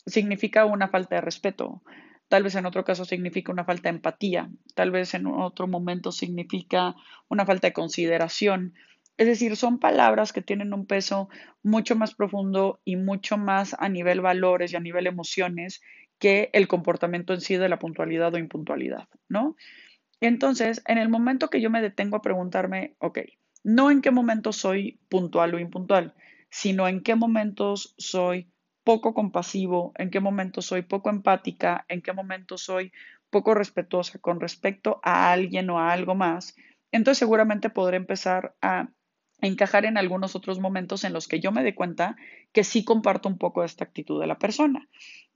significa 0.05 0.65
una 0.65 0.89
falta 0.89 1.15
de 1.15 1.21
respeto. 1.21 1.81
tal 2.27 2.43
vez 2.43 2.53
en 2.55 2.67
otro 2.67 2.85
caso 2.85 3.05
significa 3.05 3.51
una 3.51 3.65
falta 3.65 3.89
de 3.89 3.95
empatía, 3.95 4.49
tal 4.75 4.91
vez 4.91 5.15
en 5.15 5.25
otro 5.25 5.67
momento 5.67 6.11
significa 6.11 6.95
una 7.27 7.45
falta 7.45 7.67
de 7.67 7.73
consideración. 7.73 8.75
Es 9.17 9.27
decir, 9.27 9.55
son 9.57 9.79
palabras 9.79 10.31
que 10.31 10.43
tienen 10.43 10.73
un 10.73 10.85
peso 10.85 11.27
mucho 11.63 11.95
más 11.95 12.13
profundo 12.13 12.81
y 12.85 12.97
mucho 12.97 13.38
más 13.38 13.75
a 13.79 13.89
nivel 13.89 14.21
valores 14.21 14.71
y 14.71 14.75
a 14.75 14.79
nivel 14.79 15.07
emociones 15.07 15.81
que 16.19 16.49
el 16.53 16.67
comportamiento 16.67 17.33
en 17.33 17.41
sí 17.41 17.55
de 17.57 17.67
la 17.67 17.79
puntualidad 17.79 18.33
o 18.33 18.38
impuntualidad, 18.38 19.07
¿no? 19.27 19.55
Entonces, 20.21 20.81
en 20.85 20.97
el 20.97 21.09
momento 21.09 21.49
que 21.49 21.61
yo 21.61 21.69
me 21.69 21.81
detengo 21.81 22.17
a 22.17 22.21
preguntarme, 22.21 22.95
ok, 22.99 23.19
no 23.63 23.91
en 23.91 24.01
qué 24.01 24.11
momento 24.11 24.51
soy 24.51 24.99
puntual 25.09 25.53
o 25.53 25.59
impuntual, 25.59 26.13
sino 26.49 26.88
en 26.88 27.01
qué 27.01 27.15
momentos 27.15 27.95
soy 27.97 28.51
poco 28.83 29.13
compasivo, 29.13 29.93
en 29.97 30.09
qué 30.09 30.19
momentos 30.19 30.65
soy 30.65 30.81
poco 30.81 31.09
empática, 31.09 31.85
en 31.89 32.01
qué 32.01 32.13
momentos 32.13 32.63
soy 32.63 32.91
poco 33.29 33.53
respetuosa 33.53 34.19
con 34.19 34.39
respecto 34.39 34.99
a 35.03 35.31
alguien 35.31 35.69
o 35.69 35.79
a 35.79 35.91
algo 35.91 36.15
más, 36.15 36.55
entonces 36.91 37.19
seguramente 37.19 37.69
podré 37.69 37.97
empezar 37.97 38.55
a 38.61 38.89
encajar 39.41 39.85
en 39.85 39.97
algunos 39.97 40.35
otros 40.35 40.59
momentos 40.59 41.03
en 41.03 41.13
los 41.13 41.27
que 41.27 41.39
yo 41.39 41.51
me 41.51 41.63
dé 41.63 41.75
cuenta 41.75 42.17
que 42.51 42.63
sí 42.63 42.83
comparto 42.83 43.29
un 43.29 43.38
poco 43.38 43.63
esta 43.63 43.83
actitud 43.83 44.19
de 44.19 44.27
la 44.27 44.39
persona, 44.39 44.89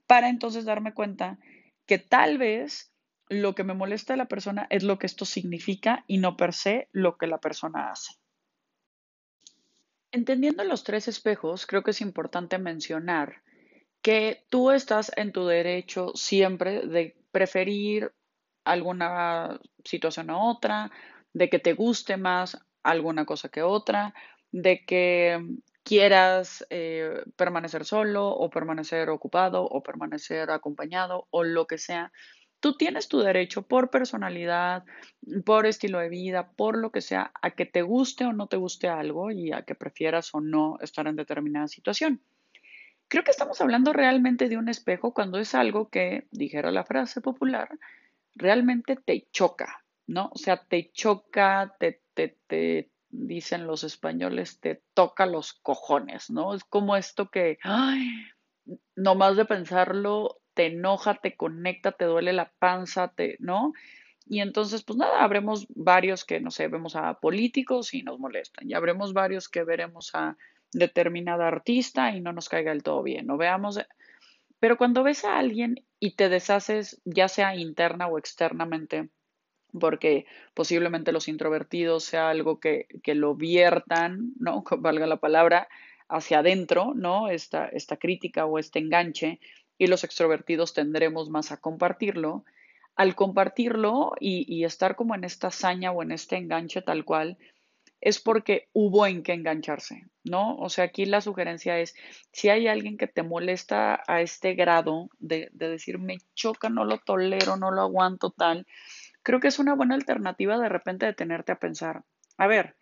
para 0.06 0.28
entonces 0.28 0.64
darme 0.64 0.92
cuenta 0.92 1.38
que 1.86 1.98
tal 1.98 2.38
vez 2.38 2.92
lo 3.28 3.54
que 3.54 3.64
me 3.64 3.74
molesta 3.74 4.12
de 4.12 4.18
la 4.18 4.28
persona 4.28 4.66
es 4.70 4.82
lo 4.82 4.98
que 4.98 5.06
esto 5.06 5.24
significa 5.24 6.04
y 6.06 6.18
no 6.18 6.36
per 6.36 6.52
se 6.52 6.88
lo 6.92 7.16
que 7.16 7.26
la 7.26 7.38
persona 7.38 7.90
hace. 7.90 8.12
Entendiendo 10.12 10.62
los 10.64 10.84
tres 10.84 11.08
espejos, 11.08 11.66
creo 11.66 11.82
que 11.82 11.90
es 11.90 12.00
importante 12.00 12.58
mencionar 12.58 13.42
que 14.00 14.44
tú 14.50 14.70
estás 14.70 15.10
en 15.16 15.32
tu 15.32 15.46
derecho 15.46 16.12
siempre 16.14 16.86
de 16.86 17.16
preferir 17.32 18.12
alguna 18.64 19.60
situación 19.84 20.30
a 20.30 20.38
otra, 20.38 20.92
de 21.32 21.48
que 21.48 21.58
te 21.58 21.72
guste 21.72 22.16
más 22.16 22.58
alguna 22.82 23.24
cosa 23.24 23.48
que 23.48 23.62
otra, 23.62 24.14
de 24.52 24.84
que 24.84 25.40
quieras 25.82 26.64
eh, 26.70 27.22
permanecer 27.36 27.84
solo 27.84 28.28
o 28.28 28.48
permanecer 28.50 29.10
ocupado 29.10 29.64
o 29.64 29.82
permanecer 29.82 30.50
acompañado 30.50 31.26
o 31.30 31.42
lo 31.42 31.66
que 31.66 31.78
sea. 31.78 32.12
Tú 32.64 32.78
tienes 32.78 33.08
tu 33.08 33.18
derecho 33.18 33.60
por 33.60 33.90
personalidad, 33.90 34.84
por 35.44 35.66
estilo 35.66 35.98
de 35.98 36.08
vida, 36.08 36.52
por 36.52 36.78
lo 36.78 36.90
que 36.90 37.02
sea, 37.02 37.30
a 37.42 37.50
que 37.50 37.66
te 37.66 37.82
guste 37.82 38.24
o 38.24 38.32
no 38.32 38.46
te 38.46 38.56
guste 38.56 38.88
algo 38.88 39.30
y 39.30 39.52
a 39.52 39.66
que 39.66 39.74
prefieras 39.74 40.34
o 40.34 40.40
no 40.40 40.78
estar 40.80 41.06
en 41.06 41.14
determinada 41.14 41.68
situación. 41.68 42.22
Creo 43.06 43.22
que 43.22 43.32
estamos 43.32 43.60
hablando 43.60 43.92
realmente 43.92 44.48
de 44.48 44.56
un 44.56 44.70
espejo 44.70 45.12
cuando 45.12 45.38
es 45.38 45.54
algo 45.54 45.90
que, 45.90 46.26
dijera 46.30 46.70
la 46.70 46.86
frase 46.86 47.20
popular, 47.20 47.68
realmente 48.34 48.96
te 48.96 49.28
choca, 49.30 49.84
¿no? 50.06 50.30
O 50.32 50.38
sea, 50.38 50.56
te 50.56 50.90
choca, 50.90 51.76
te, 51.78 52.00
te, 52.14 52.38
te 52.46 52.90
dicen 53.10 53.66
los 53.66 53.84
españoles, 53.84 54.58
te 54.60 54.82
toca 54.94 55.26
los 55.26 55.52
cojones, 55.52 56.30
¿no? 56.30 56.54
Es 56.54 56.64
como 56.64 56.96
esto 56.96 57.28
que, 57.28 57.58
ay, 57.62 58.08
nomás 58.96 59.36
de 59.36 59.44
pensarlo, 59.44 60.40
te 60.54 60.66
enoja, 60.66 61.14
te 61.14 61.36
conecta, 61.36 61.92
te 61.92 62.04
duele 62.04 62.32
la 62.32 62.52
panza, 62.58 63.08
te, 63.08 63.36
¿no? 63.40 63.72
Y 64.26 64.40
entonces, 64.40 64.82
pues 64.82 64.96
nada, 64.96 65.22
habremos 65.22 65.66
varios 65.68 66.24
que, 66.24 66.40
no 66.40 66.50
sé, 66.50 66.68
vemos 66.68 66.96
a 66.96 67.14
políticos 67.20 67.92
y 67.92 68.02
nos 68.02 68.18
molestan, 68.18 68.68
y 68.68 68.74
habremos 68.74 69.12
varios 69.12 69.48
que 69.48 69.64
veremos 69.64 70.14
a 70.14 70.36
determinada 70.72 71.46
artista 71.46 72.10
y 72.16 72.20
no 72.20 72.32
nos 72.32 72.48
caiga 72.48 72.72
del 72.72 72.82
todo 72.82 73.02
bien, 73.02 73.26
¿no? 73.26 73.36
Veamos, 73.36 73.80
pero 74.58 74.76
cuando 74.78 75.02
ves 75.02 75.24
a 75.24 75.38
alguien 75.38 75.84
y 76.00 76.12
te 76.12 76.28
deshaces, 76.28 77.00
ya 77.04 77.28
sea 77.28 77.54
interna 77.54 78.06
o 78.06 78.18
externamente, 78.18 79.10
porque 79.78 80.26
posiblemente 80.54 81.12
los 81.12 81.28
introvertidos 81.28 82.04
sea 82.04 82.30
algo 82.30 82.60
que, 82.60 82.86
que 83.02 83.14
lo 83.14 83.34
viertan, 83.34 84.32
¿no? 84.38 84.64
Valga 84.78 85.06
la 85.06 85.18
palabra, 85.18 85.68
hacia 86.08 86.40
adentro, 86.40 86.92
¿no? 86.94 87.28
Esta, 87.28 87.66
esta 87.66 87.96
crítica 87.96 88.46
o 88.46 88.58
este 88.58 88.78
enganche, 88.78 89.40
y 89.78 89.86
los 89.86 90.04
extrovertidos 90.04 90.74
tendremos 90.74 91.30
más 91.30 91.52
a 91.52 91.56
compartirlo. 91.56 92.44
Al 92.96 93.14
compartirlo 93.16 94.12
y, 94.20 94.64
estar 94.64 94.94
como 94.94 95.14
en 95.14 95.24
esta 95.24 95.48
hazaña 95.48 95.90
o 95.90 96.02
en 96.02 96.12
este 96.12 96.36
enganche 96.36 96.80
tal 96.80 97.04
cual, 97.04 97.38
es 98.00 98.20
porque 98.20 98.68
hubo 98.72 99.06
en 99.06 99.22
qué 99.22 99.32
engancharse, 99.32 100.04
¿no? 100.22 100.56
O 100.56 100.68
sea, 100.68 100.84
aquí 100.84 101.06
la 101.06 101.20
sugerencia 101.20 101.78
es, 101.80 101.94
si 102.32 102.50
hay 102.50 102.68
alguien 102.68 102.96
que 102.96 103.08
te 103.08 103.22
molesta 103.22 104.02
a 104.06 104.20
este 104.20 104.54
grado 104.54 105.08
de, 105.18 105.48
de, 105.52 105.70
decir, 105.70 105.98
me 105.98 106.18
choca, 106.34 106.68
no 106.68 106.84
lo 106.84 106.98
tolero, 106.98 107.56
no 107.56 107.70
lo 107.70 107.80
aguanto 107.80 108.30
tal, 108.30 108.66
creo 109.22 109.40
que 109.40 109.48
es 109.48 109.58
una 109.58 109.74
buena 109.74 109.94
alternativa 109.94 110.58
de 110.58 110.68
repente 110.68 111.06
de 111.06 111.14
tenerte 111.14 111.50
a 111.50 111.58
pensar, 111.58 112.04
a 112.36 112.46
ver, 112.46 112.76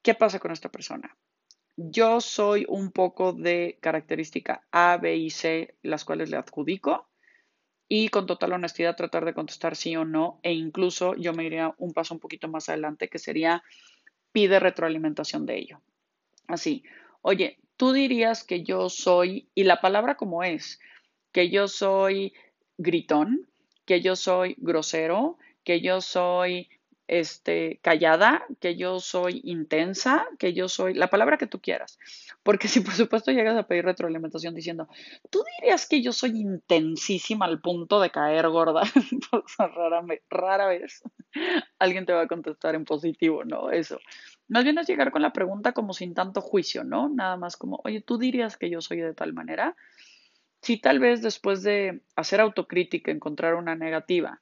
¿qué 0.00 0.14
pasa 0.14 0.38
con 0.38 0.52
esta 0.52 0.70
persona? 0.70 1.14
Yo 1.76 2.20
soy 2.20 2.66
un 2.68 2.92
poco 2.92 3.32
de 3.32 3.78
característica 3.80 4.66
A, 4.70 4.98
B 4.98 5.16
y 5.16 5.30
C, 5.30 5.74
las 5.82 6.04
cuales 6.04 6.30
le 6.30 6.36
adjudico, 6.36 7.08
y 7.88 8.08
con 8.08 8.26
total 8.26 8.52
honestidad 8.52 8.96
tratar 8.96 9.24
de 9.24 9.34
contestar 9.34 9.76
sí 9.76 9.96
o 9.96 10.04
no, 10.04 10.38
e 10.42 10.52
incluso 10.52 11.14
yo 11.16 11.32
me 11.32 11.44
iría 11.44 11.74
un 11.78 11.92
paso 11.92 12.14
un 12.14 12.20
poquito 12.20 12.48
más 12.48 12.68
adelante, 12.68 13.08
que 13.08 13.18
sería 13.18 13.62
pide 14.32 14.60
retroalimentación 14.60 15.46
de 15.46 15.58
ello. 15.58 15.80
Así, 16.46 16.84
oye, 17.22 17.58
tú 17.76 17.92
dirías 17.92 18.44
que 18.44 18.62
yo 18.62 18.88
soy, 18.88 19.48
y 19.54 19.64
la 19.64 19.80
palabra 19.80 20.16
como 20.16 20.42
es, 20.42 20.80
que 21.32 21.50
yo 21.50 21.68
soy 21.68 22.34
gritón, 22.76 23.48
que 23.84 24.00
yo 24.00 24.16
soy 24.16 24.56
grosero, 24.58 25.38
que 25.64 25.80
yo 25.80 26.00
soy 26.00 26.68
este, 27.08 27.78
callada, 27.82 28.44
que 28.60 28.76
yo 28.76 29.00
soy 29.00 29.40
intensa, 29.44 30.26
que 30.38 30.52
yo 30.52 30.68
soy 30.68 30.94
la 30.94 31.08
palabra 31.08 31.38
que 31.38 31.46
tú 31.46 31.60
quieras. 31.60 31.98
Porque 32.42 32.68
si 32.68 32.80
por 32.80 32.94
supuesto 32.94 33.32
llegas 33.32 33.56
a 33.56 33.66
pedir 33.66 33.84
retroalimentación 33.84 34.54
diciendo, 34.54 34.88
tú 35.30 35.42
dirías 35.58 35.86
que 35.88 36.02
yo 36.02 36.12
soy 36.12 36.30
intensísima 36.40 37.46
al 37.46 37.60
punto 37.60 38.00
de 38.00 38.10
caer 38.10 38.48
gorda, 38.48 38.82
pues 39.30 39.44
rara, 39.58 40.04
rara 40.30 40.66
vez 40.66 41.02
alguien 41.78 42.06
te 42.06 42.12
va 42.12 42.22
a 42.22 42.28
contestar 42.28 42.74
en 42.74 42.84
positivo, 42.84 43.44
¿no? 43.44 43.70
Eso. 43.70 43.98
Más 44.48 44.64
bien 44.64 44.78
es 44.78 44.86
llegar 44.86 45.10
con 45.10 45.22
la 45.22 45.32
pregunta 45.32 45.72
como 45.72 45.92
sin 45.92 46.14
tanto 46.14 46.40
juicio, 46.40 46.84
¿no? 46.84 47.08
Nada 47.08 47.36
más 47.36 47.56
como, 47.56 47.80
oye, 47.84 48.00
tú 48.00 48.18
dirías 48.18 48.56
que 48.56 48.70
yo 48.70 48.80
soy 48.80 48.98
de 48.98 49.14
tal 49.14 49.32
manera. 49.32 49.76
Si 50.60 50.78
tal 50.78 51.00
vez 51.00 51.22
después 51.22 51.62
de 51.62 52.02
hacer 52.14 52.40
autocrítica, 52.40 53.10
encontrar 53.10 53.54
una 53.54 53.74
negativa, 53.74 54.40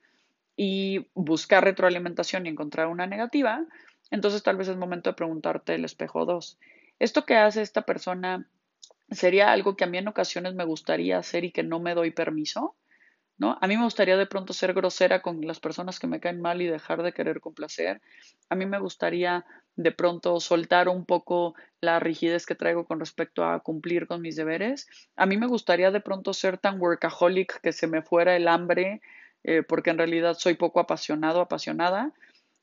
y 0.62 1.06
buscar 1.14 1.64
retroalimentación 1.64 2.44
y 2.44 2.50
encontrar 2.50 2.88
una 2.88 3.06
negativa, 3.06 3.64
entonces 4.10 4.42
tal 4.42 4.58
vez 4.58 4.68
es 4.68 4.76
momento 4.76 5.08
de 5.08 5.16
preguntarte 5.16 5.74
el 5.74 5.86
espejo 5.86 6.26
2. 6.26 6.58
¿Esto 6.98 7.24
que 7.24 7.34
hace 7.34 7.62
esta 7.62 7.80
persona 7.80 8.46
sería 9.10 9.52
algo 9.52 9.74
que 9.74 9.84
a 9.84 9.86
mí 9.86 9.96
en 9.96 10.08
ocasiones 10.08 10.52
me 10.52 10.66
gustaría 10.66 11.16
hacer 11.16 11.46
y 11.46 11.50
que 11.50 11.62
no 11.62 11.80
me 11.80 11.94
doy 11.94 12.10
permiso? 12.10 12.76
¿No? 13.38 13.56
A 13.62 13.66
mí 13.66 13.78
me 13.78 13.84
gustaría 13.84 14.18
de 14.18 14.26
pronto 14.26 14.52
ser 14.52 14.74
grosera 14.74 15.22
con 15.22 15.40
las 15.46 15.60
personas 15.60 15.98
que 15.98 16.06
me 16.06 16.20
caen 16.20 16.42
mal 16.42 16.60
y 16.60 16.66
dejar 16.66 17.02
de 17.02 17.14
querer 17.14 17.40
complacer. 17.40 18.02
A 18.50 18.54
mí 18.54 18.66
me 18.66 18.78
gustaría 18.78 19.46
de 19.76 19.92
pronto 19.92 20.40
soltar 20.40 20.90
un 20.90 21.06
poco 21.06 21.54
la 21.80 22.00
rigidez 22.00 22.44
que 22.44 22.54
traigo 22.54 22.84
con 22.84 23.00
respecto 23.00 23.46
a 23.46 23.60
cumplir 23.60 24.06
con 24.06 24.20
mis 24.20 24.36
deberes. 24.36 24.88
A 25.16 25.24
mí 25.24 25.38
me 25.38 25.46
gustaría 25.46 25.90
de 25.90 26.02
pronto 26.02 26.34
ser 26.34 26.58
tan 26.58 26.78
workaholic 26.78 27.62
que 27.62 27.72
se 27.72 27.86
me 27.86 28.02
fuera 28.02 28.36
el 28.36 28.46
hambre 28.46 29.00
eh, 29.44 29.62
porque 29.62 29.90
en 29.90 29.98
realidad 29.98 30.34
soy 30.38 30.54
poco 30.54 30.80
apasionado, 30.80 31.40
apasionada. 31.40 32.12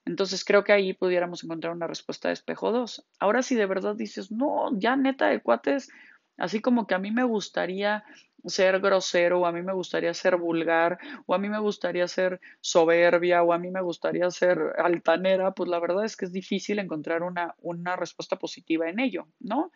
Entonces 0.06 0.46
creo 0.46 0.64
que 0.64 0.74
ahí 0.74 0.94
pudiéramos 0.94 1.44
encontrar 1.44 1.74
una 1.74 1.88
respuesta 1.88 2.30
de 2.30 2.36
espejo 2.36 2.72
2. 2.72 3.06
Ahora 3.20 3.42
si 3.44 3.56
de 3.56 3.66
verdad 3.66 3.96
dices, 3.96 4.32
no, 4.32 4.70
ya 4.78 4.96
neta 4.96 5.28
de 5.28 5.42
cuates, 5.42 5.90
así 6.38 6.62
como 6.62 6.88
que 6.88 6.96
a 6.96 7.00
mí 7.00 7.12
me 7.12 7.24
gustaría 7.24 8.06
ser 8.46 8.80
grosero, 8.80 9.42
o 9.42 9.46
a 9.46 9.52
mí 9.52 9.62
me 9.62 9.74
gustaría 9.74 10.14
ser 10.14 10.38
vulgar, 10.38 11.00
o 11.26 11.36
a 11.36 11.38
mí 11.38 11.50
me 11.50 11.60
gustaría 11.60 12.08
ser 12.08 12.40
soberbia, 12.62 13.44
o 13.44 13.52
a 13.52 13.60
mí 13.60 13.70
me 13.70 13.82
gustaría 13.82 14.30
ser 14.32 14.58
altanera, 14.78 15.52
pues 15.52 15.70
la 15.70 15.80
verdad 15.80 16.06
es 16.06 16.16
que 16.16 16.26
es 16.26 16.32
difícil 16.32 16.80
encontrar 16.80 17.24
una, 17.24 17.56
una 17.60 17.96
respuesta 17.96 18.38
positiva 18.38 18.90
en 18.90 19.00
ello, 19.00 19.28
¿no? 19.40 19.72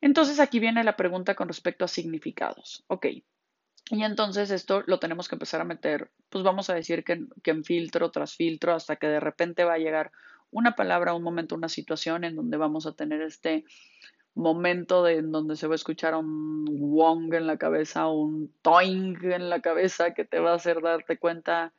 Entonces 0.00 0.40
aquí 0.40 0.60
viene 0.60 0.84
la 0.84 0.96
pregunta 0.96 1.34
con 1.34 1.48
respecto 1.48 1.84
a 1.84 1.88
significados. 1.88 2.84
Ok, 2.88 3.06
y 3.92 4.04
entonces 4.04 4.50
esto 4.50 4.82
lo 4.86 4.98
tenemos 4.98 5.28
que 5.28 5.34
empezar 5.34 5.60
a 5.60 5.64
meter, 5.64 6.10
pues 6.30 6.42
vamos 6.42 6.70
a 6.70 6.74
decir 6.74 7.04
que, 7.04 7.26
en 7.44 7.62
filtro 7.62 8.10
tras 8.10 8.34
filtro, 8.34 8.72
hasta 8.72 8.96
que 8.96 9.06
de 9.06 9.20
repente 9.20 9.64
va 9.64 9.74
a 9.74 9.78
llegar 9.78 10.12
una 10.50 10.74
palabra, 10.76 11.12
un 11.12 11.22
momento, 11.22 11.54
una 11.54 11.68
situación 11.68 12.24
en 12.24 12.34
donde 12.34 12.56
vamos 12.56 12.86
a 12.86 12.94
tener 12.94 13.20
este 13.20 13.66
momento 14.34 15.04
de, 15.04 15.16
en 15.18 15.30
donde 15.30 15.56
se 15.56 15.66
va 15.66 15.74
a 15.74 15.76
escuchar 15.76 16.14
un 16.14 16.64
wong 16.64 17.34
en 17.34 17.46
la 17.46 17.58
cabeza, 17.58 18.08
un 18.08 18.50
toing 18.62 19.18
en 19.24 19.50
la 19.50 19.60
cabeza 19.60 20.14
que 20.14 20.24
te 20.24 20.38
va 20.38 20.52
a 20.52 20.56
hacer 20.56 20.80
darte 20.80 21.18
cuenta, 21.18 21.74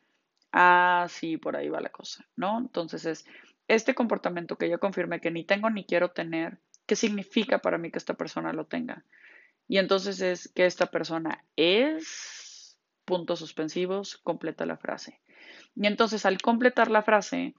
ah, 0.51 1.08
sí, 1.10 1.38
por 1.38 1.55
ahí 1.55 1.70
va 1.70 1.82
la 1.82 1.89
cosa, 1.89 2.27
¿no? 2.36 2.60
Entonces 2.60 3.08
es 3.08 3.25
este 3.67 3.96
comportamiento 3.96 4.55
que 4.55 4.70
yo 4.70 4.79
confirmé 4.79 5.20
que 5.20 5.32
ni 5.32 5.46
tengo 5.46 5.72
ni 5.72 5.84
quiero 5.84 6.12
tener, 6.12 6.60
¿qué 6.86 6.96
significa 6.96 7.58
para 7.58 7.79
mí 7.79 7.89
que 7.89 7.98
esta 7.98 8.13
persona 8.13 8.53
lo 8.53 8.65
tenga? 8.65 9.03
Y 9.67 9.77
entonces 9.77 10.22
es 10.22 10.51
que 10.53 10.65
esta 10.65 10.88
persona 10.88 11.43
es 11.55 12.77
puntos 13.05 13.39
suspensivos, 13.39 14.17
completa 14.17 14.65
la 14.65 14.77
frase. 14.77 15.22
Y 15.75 15.88
entonces 15.88 16.25
al 16.25 16.41
completar 16.41 16.91
la 16.91 17.03
frase, 17.03 17.55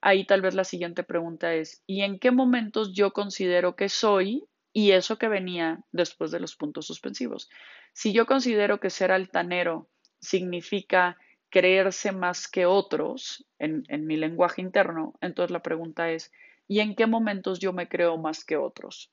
ahí 0.00 0.24
tal 0.24 0.40
vez 0.40 0.54
la 0.54 0.64
siguiente 0.64 1.02
pregunta 1.02 1.54
es, 1.54 1.82
¿y 1.86 2.02
en 2.02 2.18
qué 2.18 2.30
momentos 2.30 2.92
yo 2.92 3.12
considero 3.12 3.76
que 3.76 3.88
soy 3.88 4.44
y 4.72 4.92
eso 4.92 5.18
que 5.18 5.28
venía 5.28 5.80
después 5.92 6.30
de 6.30 6.40
los 6.40 6.56
puntos 6.56 6.86
suspensivos? 6.86 7.48
Si 7.92 8.12
yo 8.12 8.26
considero 8.26 8.80
que 8.80 8.90
ser 8.90 9.12
altanero 9.12 9.88
significa 10.20 11.16
creerse 11.50 12.12
más 12.12 12.48
que 12.48 12.66
otros 12.66 13.46
en, 13.58 13.84
en 13.88 14.06
mi 14.06 14.16
lenguaje 14.16 14.60
interno, 14.60 15.14
entonces 15.20 15.50
la 15.50 15.62
pregunta 15.62 16.10
es, 16.10 16.30
¿y 16.66 16.80
en 16.80 16.94
qué 16.94 17.06
momentos 17.06 17.58
yo 17.58 17.72
me 17.72 17.88
creo 17.88 18.18
más 18.18 18.44
que 18.44 18.56
otros? 18.56 19.10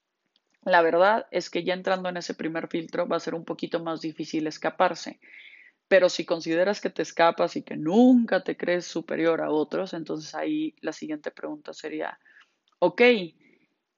La 0.65 0.81
verdad 0.81 1.27
es 1.31 1.49
que 1.49 1.63
ya 1.63 1.73
entrando 1.73 2.09
en 2.09 2.17
ese 2.17 2.33
primer 2.33 2.67
filtro 2.67 3.07
va 3.07 3.17
a 3.17 3.21
ser 3.21 3.35
un 3.35 3.45
poquito 3.45 3.81
más 3.81 4.01
difícil 4.01 4.47
escaparse. 4.47 5.19
Pero 5.87 6.09
si 6.09 6.25
consideras 6.25 6.81
que 6.81 6.89
te 6.89 7.03
escapas 7.03 7.55
y 7.55 7.63
que 7.63 7.77
nunca 7.77 8.43
te 8.43 8.57
crees 8.57 8.85
superior 8.85 9.41
a 9.41 9.51
otros, 9.51 9.93
entonces 9.93 10.35
ahí 10.35 10.75
la 10.81 10.93
siguiente 10.93 11.31
pregunta 11.31 11.73
sería, 11.73 12.19
ok, 12.79 13.01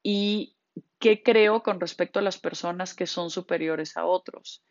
¿y 0.03 0.55
qué 0.99 1.23
creo 1.23 1.63
con 1.63 1.79
respecto 1.79 2.19
a 2.19 2.23
las 2.23 2.39
personas 2.39 2.93
que 2.93 3.07
son 3.07 3.29
superiores 3.29 3.97
a 3.97 4.05
otros? 4.05 4.63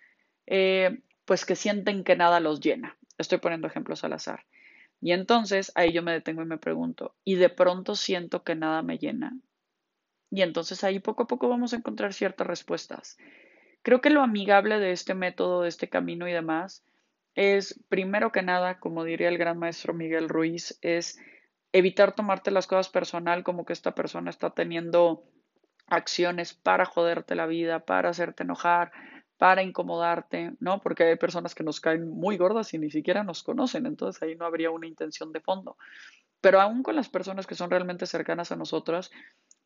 Eh, 0.46 1.02
pues 1.24 1.44
que 1.44 1.56
sienten 1.56 2.04
que 2.04 2.16
nada 2.16 2.40
los 2.40 2.60
llena. 2.60 2.98
Estoy 3.18 3.38
poniendo 3.38 3.68
ejemplos 3.68 4.04
al 4.04 4.14
azar. 4.14 4.44
Y 5.00 5.12
entonces 5.12 5.72
ahí 5.74 5.92
yo 5.92 6.02
me 6.02 6.12
detengo 6.12 6.42
y 6.42 6.46
me 6.46 6.58
pregunto, 6.58 7.16
¿y 7.24 7.36
de 7.36 7.50
pronto 7.50 7.96
siento 7.96 8.44
que 8.44 8.54
nada 8.54 8.82
me 8.82 8.98
llena? 8.98 9.32
Y 10.30 10.42
entonces 10.42 10.83
ahí 10.85 10.99
poco 10.99 11.25
a 11.25 11.26
poco 11.26 11.49
vamos 11.49 11.73
a 11.73 11.76
encontrar 11.76 12.12
ciertas 12.12 12.47
respuestas. 12.47 13.16
Creo 13.83 14.00
que 14.00 14.11
lo 14.11 14.23
amigable 14.23 14.78
de 14.78 14.92
este 14.92 15.14
método, 15.14 15.62
de 15.62 15.68
este 15.68 15.88
camino 15.88 16.28
y 16.28 16.33
demás, 16.33 16.85
es, 17.35 17.78
primero 17.88 18.33
que 18.33 18.42
nada, 18.42 18.80
como 18.80 19.04
diría 19.04 19.28
el 19.28 19.38
gran 19.38 19.59
maestro 19.59 19.95
Miguel 19.95 20.28
Ruiz, 20.28 20.78
es 20.83 21.18
evitar 21.73 22.14
tomarte 22.14 22.50
las 22.50 22.66
cosas 22.66 22.88
personal 22.88 23.45
como 23.45 23.64
que 23.64 23.73
esta 23.73 23.95
persona 23.95 24.30
está 24.30 24.50
teniendo 24.50 25.25
acciones 25.87 26.54
para 26.54 26.87
joderte 26.87 27.35
la 27.35 27.47
vida, 27.47 27.80
para 27.80 28.09
hacerte 28.09 28.42
enojar, 28.42 28.90
para 29.37 29.62
incomodarte, 29.62 30.52
¿no? 30.61 30.80
Porque 30.80 31.04
hay 31.04 31.16
personas 31.16 31.54
que 31.54 31.62
nos 31.62 31.80
caen 31.80 32.09
muy 32.09 32.37
gordas 32.37 32.73
y 32.75 32.78
ni 32.78 32.90
siquiera 32.90 33.23
nos 33.23 33.42
conocen, 33.42 33.87
entonces 33.87 34.23
ahí 34.23 34.35
no 34.35 34.47
habría 34.47 34.71
una 34.71 34.87
intención 34.87 35.33
de 35.33 35.40
fondo. 35.40 35.76
Pero 36.40 36.61
aún 36.61 36.83
con 36.83 36.97
las 36.97 37.09
personas 37.09 37.47
que 37.47 37.54
son 37.54 37.71
realmente 37.71 38.06
cercanas 38.06 38.52
a 38.52 38.56
nosotras, 38.56 39.11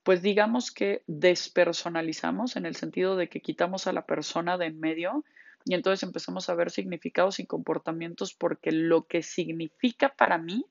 pues 0.02 0.22
digamos 0.22 0.70
que 0.70 1.02
despersonalizamos 1.06 2.56
en 2.56 2.66
el 2.66 2.76
sentido 2.76 3.16
de 3.16 3.28
que 3.28 3.40
quitamos 3.40 3.86
a 3.86 3.92
la 3.92 4.06
persona 4.06 4.56
de 4.56 4.66
en 4.66 4.80
medio 4.80 5.24
y 5.64 5.74
entonces 5.74 6.02
empezamos 6.02 6.48
a 6.48 6.54
ver 6.54 6.70
significados 6.70 7.38
y 7.38 7.46
comportamientos 7.46 8.34
porque 8.34 8.72
lo 8.72 9.06
que 9.06 9.22
significa 9.22 10.14
para 10.16 10.38
mí 10.38 10.64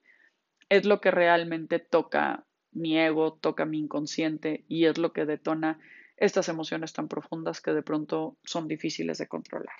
es 0.69 0.85
lo 0.85 0.99
que 0.99 1.11
realmente 1.11 1.79
toca 1.79 2.45
mi 2.71 2.97
ego, 2.97 3.33
toca 3.33 3.65
mi 3.65 3.79
inconsciente 3.79 4.63
y 4.67 4.85
es 4.85 4.97
lo 4.97 5.13
que 5.13 5.25
detona 5.25 5.79
estas 6.17 6.49
emociones 6.49 6.93
tan 6.93 7.07
profundas 7.07 7.61
que 7.61 7.71
de 7.71 7.81
pronto 7.81 8.37
son 8.43 8.67
difíciles 8.67 9.17
de 9.17 9.27
controlar. 9.27 9.77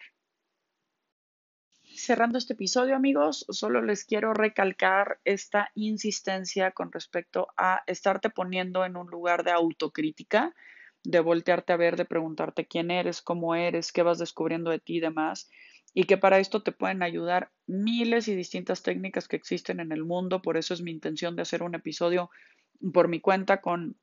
Cerrando 2.01 2.37
este 2.37 2.53
episodio, 2.53 2.95
amigos, 2.95 3.45
solo 3.49 3.81
les 3.81 4.05
quiero 4.05 4.33
recalcar 4.33 5.19
esta 5.25 5.69
insistencia 5.75 6.71
con 6.71 6.93
respecto 6.93 7.49
a 7.57 7.83
estarte 7.87 8.29
poniendo 8.29 8.85
en 8.85 8.95
un 8.95 9.07
lugar 9.07 9.43
de 9.43 9.51
autocrítica 9.51 10.55
de 11.03 11.19
voltearte 11.19 11.73
a 11.73 11.75
ver, 11.75 11.97
de 11.97 12.05
preguntarte 12.05 12.67
quién 12.67 12.89
eres, 12.89 13.21
cómo 13.21 13.53
eres, 13.53 13.91
qué 13.91 14.01
vas 14.01 14.17
descubriendo 14.17 14.71
de 14.71 14.79
ti 14.79 14.95
y 14.95 14.99
demás. 15.01 15.49
Y 15.93 16.05
que 16.05 16.17
para 16.17 16.39
esto 16.39 16.63
te 16.63 16.71
pueden 16.71 17.03
ayudar 17.03 17.51
miles 17.67 18.29
y 18.29 18.35
distintas 18.35 18.81
técnicas 18.81 19.27
que 19.27 19.35
existen 19.35 19.81
en 19.81 19.91
el 19.91 20.05
mundo. 20.05 20.41
Por 20.41 20.55
eso 20.55 20.73
es 20.73 20.81
mi 20.81 20.91
intención 20.91 21.35
de 21.35 21.41
hacer 21.41 21.63
un 21.63 21.75
episodio 21.75 22.29
por 22.93 23.09
mi 23.09 23.19
cuenta 23.19 23.59
con 23.59 23.97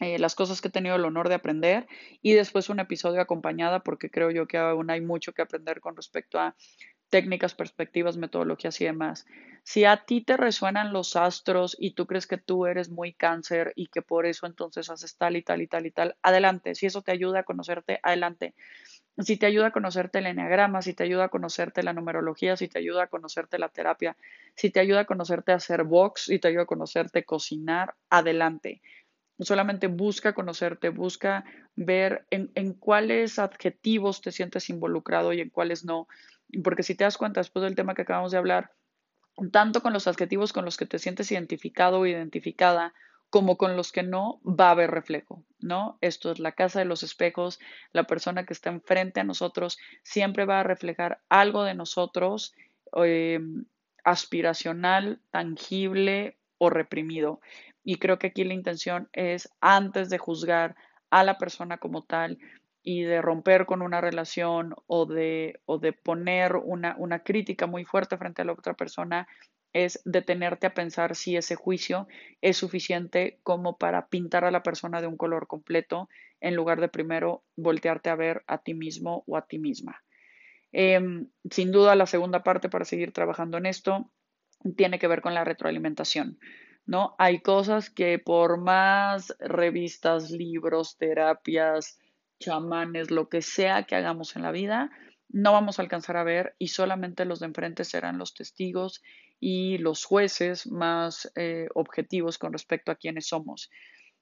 eh, 0.00 0.18
las 0.18 0.34
cosas 0.34 0.60
que 0.60 0.68
he 0.68 0.70
tenido 0.70 0.96
el 0.96 1.04
honor 1.06 1.30
de 1.30 1.36
aprender 1.36 1.88
y 2.20 2.34
después 2.34 2.68
un 2.68 2.78
episodio 2.78 3.22
acompañada 3.22 3.82
porque 3.82 4.10
creo 4.10 4.30
yo 4.30 4.46
que 4.46 4.58
aún 4.58 4.90
hay 4.90 5.00
mucho 5.00 5.32
que 5.32 5.42
aprender 5.42 5.80
con 5.80 5.96
respecto 5.96 6.38
a 6.38 6.54
técnicas, 7.08 7.54
perspectivas, 7.54 8.16
metodologías 8.16 8.80
y 8.80 8.84
demás. 8.84 9.26
Si 9.62 9.84
a 9.84 10.04
ti 10.04 10.22
te 10.22 10.36
resuenan 10.36 10.92
los 10.92 11.16
astros 11.16 11.76
y 11.78 11.92
tú 11.92 12.06
crees 12.06 12.26
que 12.26 12.38
tú 12.38 12.66
eres 12.66 12.90
muy 12.90 13.12
cáncer 13.12 13.72
y 13.76 13.88
que 13.88 14.02
por 14.02 14.26
eso 14.26 14.46
entonces 14.46 14.90
haces 14.90 15.16
tal 15.16 15.36
y 15.36 15.42
tal 15.42 15.62
y 15.62 15.66
tal 15.66 15.86
y 15.86 15.90
tal, 15.90 16.16
adelante. 16.22 16.74
Si 16.74 16.86
eso 16.86 17.02
te 17.02 17.12
ayuda 17.12 17.40
a 17.40 17.44
conocerte, 17.44 18.00
adelante. 18.02 18.54
Si 19.18 19.36
te 19.36 19.46
ayuda 19.46 19.68
a 19.68 19.72
conocerte 19.72 20.18
el 20.20 20.26
enneagrama, 20.26 20.80
si 20.80 20.94
te 20.94 21.04
ayuda 21.04 21.24
a 21.24 21.28
conocerte 21.28 21.82
la 21.82 21.92
numerología, 21.92 22.56
si 22.56 22.68
te 22.68 22.78
ayuda 22.78 23.04
a 23.04 23.06
conocerte 23.08 23.58
la 23.58 23.68
terapia, 23.68 24.16
si 24.54 24.70
te 24.70 24.80
ayuda 24.80 25.00
a 25.00 25.04
conocerte 25.06 25.52
hacer 25.52 25.84
box, 25.84 26.22
si 26.26 26.38
te 26.38 26.48
ayuda 26.48 26.62
a 26.62 26.66
conocerte 26.66 27.24
cocinar, 27.24 27.94
adelante. 28.10 28.80
Solamente 29.40 29.86
busca 29.88 30.34
conocerte, 30.34 30.88
busca 30.88 31.44
ver 31.76 32.26
en, 32.30 32.50
en 32.54 32.74
cuáles 32.74 33.38
adjetivos 33.38 34.20
te 34.20 34.32
sientes 34.32 34.68
involucrado 34.70 35.32
y 35.32 35.40
en 35.40 35.50
cuáles 35.50 35.84
no 35.84 36.08
porque 36.62 36.82
si 36.82 36.94
te 36.94 37.04
das 37.04 37.18
cuenta 37.18 37.40
después 37.40 37.62
del 37.62 37.74
tema 37.74 37.94
que 37.94 38.02
acabamos 38.02 38.32
de 38.32 38.38
hablar, 38.38 38.72
tanto 39.52 39.82
con 39.82 39.92
los 39.92 40.06
adjetivos 40.06 40.52
con 40.52 40.64
los 40.64 40.76
que 40.76 40.86
te 40.86 40.98
sientes 40.98 41.30
identificado 41.30 42.00
o 42.00 42.06
identificada, 42.06 42.94
como 43.30 43.58
con 43.58 43.76
los 43.76 43.92
que 43.92 44.02
no, 44.02 44.40
va 44.44 44.68
a 44.68 44.70
haber 44.70 44.90
reflejo, 44.90 45.44
¿no? 45.60 45.98
Esto 46.00 46.32
es 46.32 46.38
la 46.38 46.52
casa 46.52 46.78
de 46.78 46.86
los 46.86 47.02
espejos, 47.02 47.60
la 47.92 48.04
persona 48.04 48.46
que 48.46 48.54
está 48.54 48.70
enfrente 48.70 49.20
a 49.20 49.24
nosotros 49.24 49.78
siempre 50.02 50.46
va 50.46 50.60
a 50.60 50.64
reflejar 50.64 51.20
algo 51.28 51.64
de 51.64 51.74
nosotros 51.74 52.54
em, 52.94 53.66
aspiracional, 54.02 55.20
tangible 55.30 56.38
o 56.56 56.70
reprimido. 56.70 57.40
Y 57.84 57.96
creo 57.96 58.18
que 58.18 58.28
aquí 58.28 58.44
la 58.44 58.54
intención 58.54 59.08
es, 59.12 59.50
antes 59.60 60.08
de 60.08 60.18
juzgar 60.18 60.74
a 61.10 61.22
la 61.22 61.38
persona 61.38 61.78
como 61.78 62.04
tal, 62.04 62.38
y 62.88 63.02
de 63.02 63.20
romper 63.20 63.66
con 63.66 63.82
una 63.82 64.00
relación 64.00 64.74
o 64.86 65.04
de, 65.04 65.60
o 65.66 65.76
de 65.76 65.92
poner 65.92 66.56
una, 66.56 66.96
una 66.96 67.18
crítica 67.22 67.66
muy 67.66 67.84
fuerte 67.84 68.16
frente 68.16 68.40
a 68.40 68.46
la 68.46 68.52
otra 68.52 68.72
persona 68.72 69.28
es 69.74 70.00
detenerte 70.06 70.66
a 70.66 70.72
pensar 70.72 71.14
si 71.14 71.36
ese 71.36 71.54
juicio 71.54 72.08
es 72.40 72.56
suficiente 72.56 73.40
como 73.42 73.76
para 73.76 74.08
pintar 74.08 74.46
a 74.46 74.50
la 74.50 74.62
persona 74.62 75.02
de 75.02 75.06
un 75.06 75.18
color 75.18 75.48
completo 75.48 76.08
en 76.40 76.54
lugar 76.54 76.80
de 76.80 76.88
primero 76.88 77.44
voltearte 77.56 78.08
a 78.08 78.16
ver 78.16 78.42
a 78.46 78.56
ti 78.56 78.72
mismo 78.72 79.22
o 79.26 79.36
a 79.36 79.46
ti 79.46 79.58
misma. 79.58 80.02
Em, 80.72 81.28
sin 81.50 81.70
duda, 81.70 81.94
la 81.94 82.06
segunda 82.06 82.42
parte 82.42 82.70
para 82.70 82.86
seguir 82.86 83.12
trabajando 83.12 83.58
en 83.58 83.66
esto 83.66 84.10
tiene 84.78 84.98
que 84.98 85.08
ver 85.08 85.20
con 85.20 85.34
la 85.34 85.44
retroalimentación. 85.44 86.38
¿no? 86.86 87.14
Hay 87.18 87.40
cosas 87.40 87.90
que 87.90 88.18
por 88.18 88.56
más 88.56 89.36
revistas, 89.40 90.30
libros, 90.30 90.96
terapias, 90.96 91.98
chamanes, 92.38 93.10
lo 93.10 93.28
que 93.28 93.42
sea 93.42 93.84
que 93.84 93.94
hagamos 93.94 94.36
en 94.36 94.42
la 94.42 94.50
vida, 94.50 94.90
no 95.28 95.52
vamos 95.52 95.78
a 95.78 95.82
alcanzar 95.82 96.16
a 96.16 96.24
ver 96.24 96.54
y 96.58 96.68
solamente 96.68 97.24
los 97.24 97.40
de 97.40 97.46
enfrente 97.46 97.84
serán 97.84 98.18
los 98.18 98.34
testigos 98.34 99.02
y 99.40 99.78
los 99.78 100.04
jueces 100.04 100.66
más 100.66 101.30
eh, 101.36 101.68
objetivos 101.74 102.38
con 102.38 102.52
respecto 102.52 102.90
a 102.90 102.96
quiénes 102.96 103.28
somos. 103.28 103.70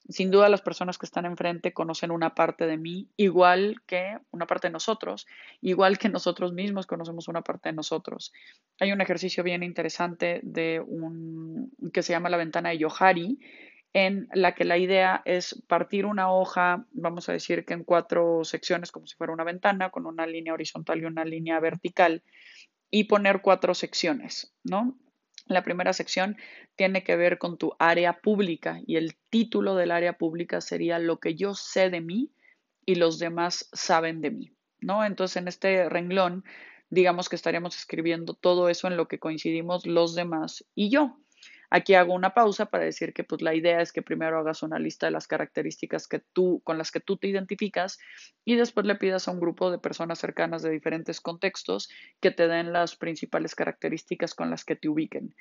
Sin 0.09 0.31
duda 0.31 0.49
las 0.49 0.63
personas 0.63 0.99
que 0.99 1.07
están 1.07 1.27
enfrente 1.27 1.73
conocen 1.73 2.13
una 2.13 2.35
parte 2.35 2.67
de 2.67 2.77
mí, 2.77 3.09
igual 3.17 3.83
que 3.87 4.19
una 4.31 4.47
parte 4.47 4.69
de 4.69 4.73
nosotros, 4.73 5.27
igual 5.61 5.99
que 5.99 6.09
nosotros 6.09 6.53
mismos 6.53 6.87
conocemos 6.87 7.27
una 7.27 7.43
parte 7.43 7.71
de 7.71 7.75
nosotros. 7.75 8.33
Hay 8.79 8.93
un 8.93 9.01
ejercicio 9.01 9.43
bien 9.43 9.65
interesante 9.65 10.41
de 10.45 10.81
un 10.81 11.73
que 11.93 12.03
se 12.03 12.13
llama 12.13 12.31
la 12.31 12.37
ventana 12.37 12.69
de 12.69 12.79
Yohari, 12.79 13.39
en 13.97 14.29
la 14.35 14.55
que 14.55 14.67
la 14.67 14.77
idea 14.77 15.23
es 15.25 15.63
partir 15.69 16.05
una 16.05 16.31
hoja, 16.31 16.85
vamos 16.93 17.31
a 17.31 17.33
decir 17.33 17.65
que 17.65 17.73
en 17.73 17.83
cuatro 17.83 18.45
secciones, 18.45 18.93
como 18.93 19.07
si 19.07 19.17
fuera 19.17 19.33
una 19.33 19.43
ventana, 19.43 19.89
con 19.89 20.05
una 20.05 20.27
línea 20.27 20.53
horizontal 20.53 21.01
y 21.01 21.07
una 21.07 21.25
línea 21.25 21.59
vertical, 21.61 22.23
y 22.91 23.05
poner 23.05 23.41
cuatro 23.41 23.73
secciones, 23.73 24.55
¿no? 24.65 24.99
La 25.47 25.63
primera 25.63 25.95
sección 25.95 26.37
tiene 26.75 27.05
que 27.05 27.17
ver 27.17 27.39
con 27.39 27.57
tu 27.57 27.75
área 27.79 28.21
pública 28.21 28.83
y 28.87 28.97
el 28.97 29.17
título 29.31 29.75
del 29.75 29.91
área 29.91 30.19
pública 30.19 30.61
sería 30.61 30.99
lo 30.99 31.19
que 31.19 31.35
yo 31.35 31.55
sé 31.55 31.89
de 31.89 32.03
mí 32.03 32.31
y 32.85 32.97
los 32.97 33.19
demás 33.19 33.71
saben 33.73 34.21
de 34.21 34.31
mí, 34.31 34.53
¿no? 34.79 35.07
Entonces 35.07 35.39
en 35.39 35.49
este 35.49 35.89
renglón, 35.89 36.45
digamos 36.91 37.31
que 37.31 37.37
estaríamos 37.37 37.75
escribiendo 37.79 38.35
todo 38.35 38.69
eso 38.69 38.89
en 38.89 38.99
lo 38.99 39.09
que 39.09 39.19
coincidimos 39.19 39.87
los 39.87 40.15
demás 40.15 40.67
y 40.75 40.91
yo. 40.91 41.17
Aquí 41.71 41.95
hago 41.95 42.15
una 42.15 42.35
pausa 42.35 42.67
para 42.67 42.85
decir 42.85 43.13
que 43.13 43.25
pues 43.25 43.43
la 43.43 43.55
idea 43.55 43.81
es 43.81 43.93
que 43.93 44.03
primero 44.03 44.39
hagas 44.39 44.63
una 44.63 44.79
lista 44.79 45.07
de 45.07 45.13
las 45.13 45.27
características 45.27 46.07
que 46.09 46.21
tú, 46.33 46.61
con 46.65 46.79
las 46.79 46.91
que 46.91 47.01
tú 47.01 47.17
te 47.17 47.29
identificas 47.29 47.99
y 48.45 48.57
después 48.57 48.87
le 48.87 48.95
pidas 48.97 49.29
a 49.29 49.33
un 49.33 49.41
grupo 49.41 49.71
de 49.71 49.79
personas 49.79 50.19
cercanas 50.19 50.63
de 50.63 50.71
diferentes 50.71 51.21
contextos 51.21 51.89
que 52.21 52.31
te 52.31 52.49
den 52.49 52.73
las 52.73 52.97
principales 52.97 53.55
características 53.55 54.35
con 54.35 54.51
las 54.51 54.65
que 54.65 54.77
te 54.77 54.89
ubiquen. 54.89 55.35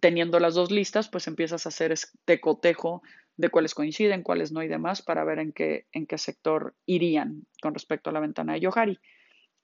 Teniendo 0.00 0.38
las 0.40 0.54
dos 0.54 0.70
listas, 0.70 1.08
pues 1.08 1.26
empiezas 1.26 1.66
a 1.66 1.70
hacer 1.70 1.92
este 1.92 2.40
cotejo 2.40 3.02
de 3.36 3.48
cuáles 3.48 3.74
coinciden, 3.74 4.22
cuáles 4.22 4.52
no 4.52 4.62
y 4.62 4.68
demás 4.68 5.02
para 5.02 5.24
ver 5.24 5.38
en 5.38 5.52
qué, 5.52 5.86
en 5.92 6.06
qué 6.06 6.18
sector 6.18 6.74
irían 6.86 7.46
con 7.60 7.74
respecto 7.74 8.10
a 8.10 8.12
la 8.12 8.20
ventana 8.20 8.54
de 8.54 8.60
Yohari. 8.60 8.98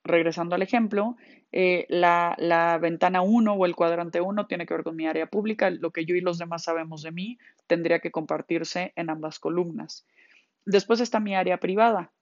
Regresando 0.05 0.55
al 0.55 0.63
ejemplo, 0.63 1.17
eh, 1.53 1.87
la, 1.89 2.35
la, 2.39 2.79
ventana 2.79 3.23
1 3.23 3.53
o 3.53 3.67
el 3.67 3.75
cuadrante 3.75 4.21
1 4.21 4.47
tiene 4.47 4.67
que 4.67 4.75
ver 4.75 4.85
con 4.85 4.97
mi 4.97 5.07
área 5.07 5.27
pública. 5.27 5.71
Lo 5.71 5.91
que 5.91 6.05
yo 6.05 6.15
y 6.15 6.21
los 6.21 6.39
demás 6.39 6.65
sabemos 6.65 7.03
de 7.03 7.13
mí 7.13 7.39
tendría 7.67 8.01
que 8.01 8.11
compartirse 8.11 8.93
en 8.97 9.11
ambas 9.11 9.39
columnas. 9.39 10.07
Después 10.65 11.01
está 11.01 11.21
mi 11.21 11.35
área 11.35 11.59
privada, 11.59 12.13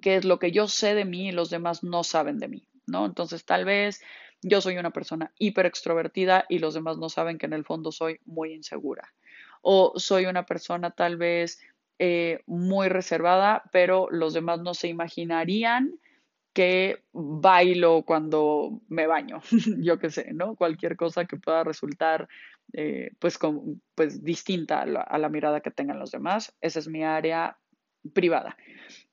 que 0.00 0.16
es 0.16 0.24
lo 0.24 0.38
que 0.38 0.52
yo 0.52 0.68
sé 0.68 0.94
de 0.94 1.04
mí 1.04 1.28
y 1.28 1.32
los 1.32 1.50
demás 1.50 1.82
no 1.82 2.04
saben 2.04 2.38
de 2.38 2.48
mí, 2.48 2.68
¿no? 2.86 3.06
Entonces, 3.06 3.44
tal 3.44 3.64
vez 3.64 4.02
yo 4.42 4.60
soy 4.60 4.76
una 4.76 4.90
persona 4.90 5.32
hiper 5.38 5.66
extrovertida 5.66 6.44
y 6.48 6.58
los 6.58 6.74
demás 6.74 6.98
no 6.98 7.08
saben 7.08 7.38
que 7.38 7.46
en 7.46 7.52
el 7.52 7.64
fondo 7.64 7.92
soy 7.92 8.18
muy 8.24 8.52
insegura. 8.52 9.12
O 9.62 9.92
soy 9.96 10.26
una 10.26 10.44
persona 10.44 10.90
tal 10.90 11.16
vez 11.16 11.60
eh, 11.98 12.42
muy 12.46 12.88
reservada, 12.88 13.62
pero 13.72 14.08
los 14.10 14.34
demás 14.34 14.60
no 14.60 14.74
se 14.74 14.88
imaginarían 14.88 15.94
que 16.52 17.02
bailo 17.12 18.02
cuando 18.02 18.80
me 18.88 19.06
baño, 19.06 19.40
yo 19.78 19.98
qué 19.98 20.10
sé, 20.10 20.32
¿no? 20.32 20.54
Cualquier 20.54 20.96
cosa 20.96 21.24
que 21.24 21.36
pueda 21.36 21.64
resultar 21.64 22.28
eh, 22.72 23.12
pues, 23.18 23.38
pues 23.94 24.22
distinta 24.22 24.82
a 24.82 24.86
la, 24.86 25.00
a 25.00 25.18
la 25.18 25.28
mirada 25.28 25.60
que 25.60 25.70
tengan 25.70 25.98
los 25.98 26.10
demás. 26.10 26.54
Esa 26.60 26.78
es 26.78 26.88
mi 26.88 27.04
área 27.04 27.58
privada. 28.12 28.56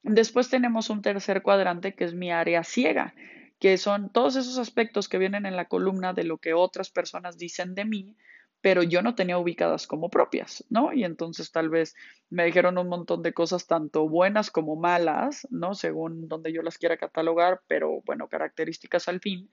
Después 0.04 0.50
tenemos 0.50 0.90
un 0.90 1.02
tercer 1.02 1.42
cuadrante 1.42 1.94
que 1.94 2.06
es 2.06 2.14
mi 2.14 2.32
área 2.32 2.64
ciega, 2.64 3.14
que 3.60 3.78
son 3.78 4.12
todos 4.12 4.36
esos 4.36 4.58
aspectos 4.58 5.10
que 5.10 5.18
vienen 5.18 5.46
en 5.46 5.56
la 5.56 5.66
columna 5.66 6.14
de 6.14 6.24
lo 6.24 6.38
que 6.38 6.54
otras 6.54 6.90
personas 6.90 7.38
dicen 7.38 7.76
de 7.76 7.86
mí, 7.86 8.16
pero 8.62 8.84
yo 8.84 9.02
no 9.02 9.16
tenía 9.16 9.38
ubicadas 9.38 9.88
como 9.88 10.10
propias, 10.10 10.66
¿no? 10.70 10.92
Y 10.94 11.04
entonces 11.04 11.52
tal 11.52 11.70
vez 11.70 11.96
me 12.30 12.46
dijeron 12.46 12.78
un 12.78 12.90
montón 12.90 13.24
de 13.24 13.34
cosas, 13.34 13.68
tanto 13.68 14.08
buenas 14.10 14.52
como 14.52 14.76
malas, 14.76 15.48
¿no? 15.50 15.74
Según 15.74 16.28
donde 16.28 16.52
yo 16.52 16.62
las 16.62 16.78
quiera 16.78 16.98
catalogar, 16.98 17.62
pero 17.68 18.02
bueno, 18.06 18.28
características 18.28 19.08
al 19.08 19.22
fin, 19.22 19.50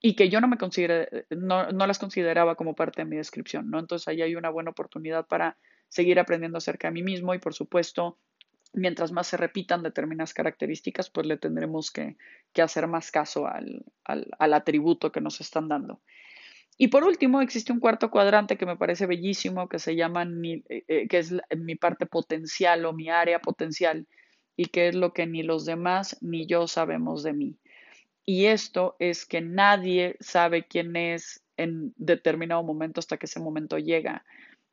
y 0.00 0.16
que 0.16 0.28
yo 0.28 0.40
no 0.40 0.48
me 0.48 0.58
considere, 0.58 1.26
no, 1.30 1.70
no 1.70 1.86
las 1.86 2.00
consideraba 2.00 2.56
como 2.56 2.74
parte 2.74 3.02
de 3.02 3.08
mi 3.08 3.16
descripción, 3.16 3.70
¿no? 3.70 3.78
Entonces 3.78 4.08
ahí 4.08 4.22
hay 4.22 4.34
una 4.34 4.50
buena 4.50 4.70
oportunidad 4.70 5.26
para 5.26 5.56
seguir 5.88 6.18
aprendiendo 6.18 6.58
acerca 6.58 6.88
de 6.88 6.94
mí 6.94 7.02
mismo 7.02 7.34
y 7.34 7.38
por 7.38 7.54
supuesto 7.54 8.18
mientras 8.72 9.12
más 9.12 9.26
se 9.26 9.36
repitan 9.36 9.82
determinadas 9.82 10.34
características, 10.34 11.10
pues 11.10 11.26
le 11.26 11.36
tendremos 11.36 11.90
que, 11.90 12.16
hacer 12.60 12.86
más 12.86 13.10
caso 13.10 13.46
al, 13.46 13.84
atributo 14.38 15.12
que 15.12 15.20
nos 15.20 15.40
están 15.40 15.68
dando. 15.68 16.00
Y 16.82 16.88
por 16.88 17.04
último, 17.04 17.40
existe 17.40 17.72
un 17.72 17.78
cuarto 17.78 18.10
cuadrante 18.10 18.58
que 18.58 18.66
me 18.66 18.76
parece 18.76 19.06
bellísimo, 19.06 19.68
que 19.68 19.78
se 19.78 19.94
llama, 19.94 20.24
eh, 20.24 20.82
eh, 20.88 21.06
que 21.06 21.18
es 21.18 21.32
mi 21.56 21.76
parte 21.76 22.06
potencial 22.06 22.84
o 22.86 22.92
mi 22.92 23.08
área 23.08 23.38
potencial, 23.38 24.08
y 24.56 24.64
que 24.64 24.88
es 24.88 24.96
lo 24.96 25.12
que 25.12 25.28
ni 25.28 25.44
los 25.44 25.64
demás 25.64 26.18
ni 26.22 26.44
yo 26.44 26.66
sabemos 26.66 27.22
de 27.22 27.34
mí. 27.34 27.56
Y 28.26 28.46
esto 28.46 28.96
es 28.98 29.26
que 29.26 29.40
nadie 29.40 30.16
sabe 30.18 30.66
quién 30.66 30.96
es 30.96 31.44
en 31.56 31.94
determinado 31.96 32.64
momento 32.64 32.98
hasta 32.98 33.16
que 33.16 33.26
ese 33.26 33.38
momento 33.38 33.78
llega. 33.78 34.24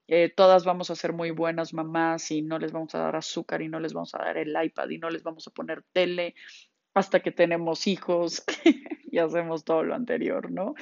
Eh, 0.07 0.33
todas 0.35 0.65
vamos 0.65 0.89
a 0.89 0.95
ser 0.95 1.13
muy 1.13 1.29
buenas 1.29 1.75
mamás 1.75 2.31
y 2.31 2.41
no 2.41 2.57
les 2.57 2.71
vamos 2.71 2.95
a 2.95 2.97
dar 2.97 3.17
azúcar 3.17 3.61
y 3.61 3.69
no 3.69 3.79
les 3.79 3.93
vamos 3.93 4.15
a 4.15 4.17
dar 4.17 4.35
el 4.37 4.55
iPad 4.59 4.89
y 4.89 4.97
no 4.97 5.11
les 5.11 5.21
vamos 5.21 5.47
a 5.47 5.51
poner 5.51 5.83
tele 5.93 6.33
hasta 6.93 7.19
que 7.19 7.31
tenemos 7.31 7.87
hijos 7.87 8.43
y 9.11 9.17
hacemos 9.17 9.63
todo 9.63 9.83
lo 9.83 9.95
anterior, 9.95 10.51
¿no? 10.51 10.75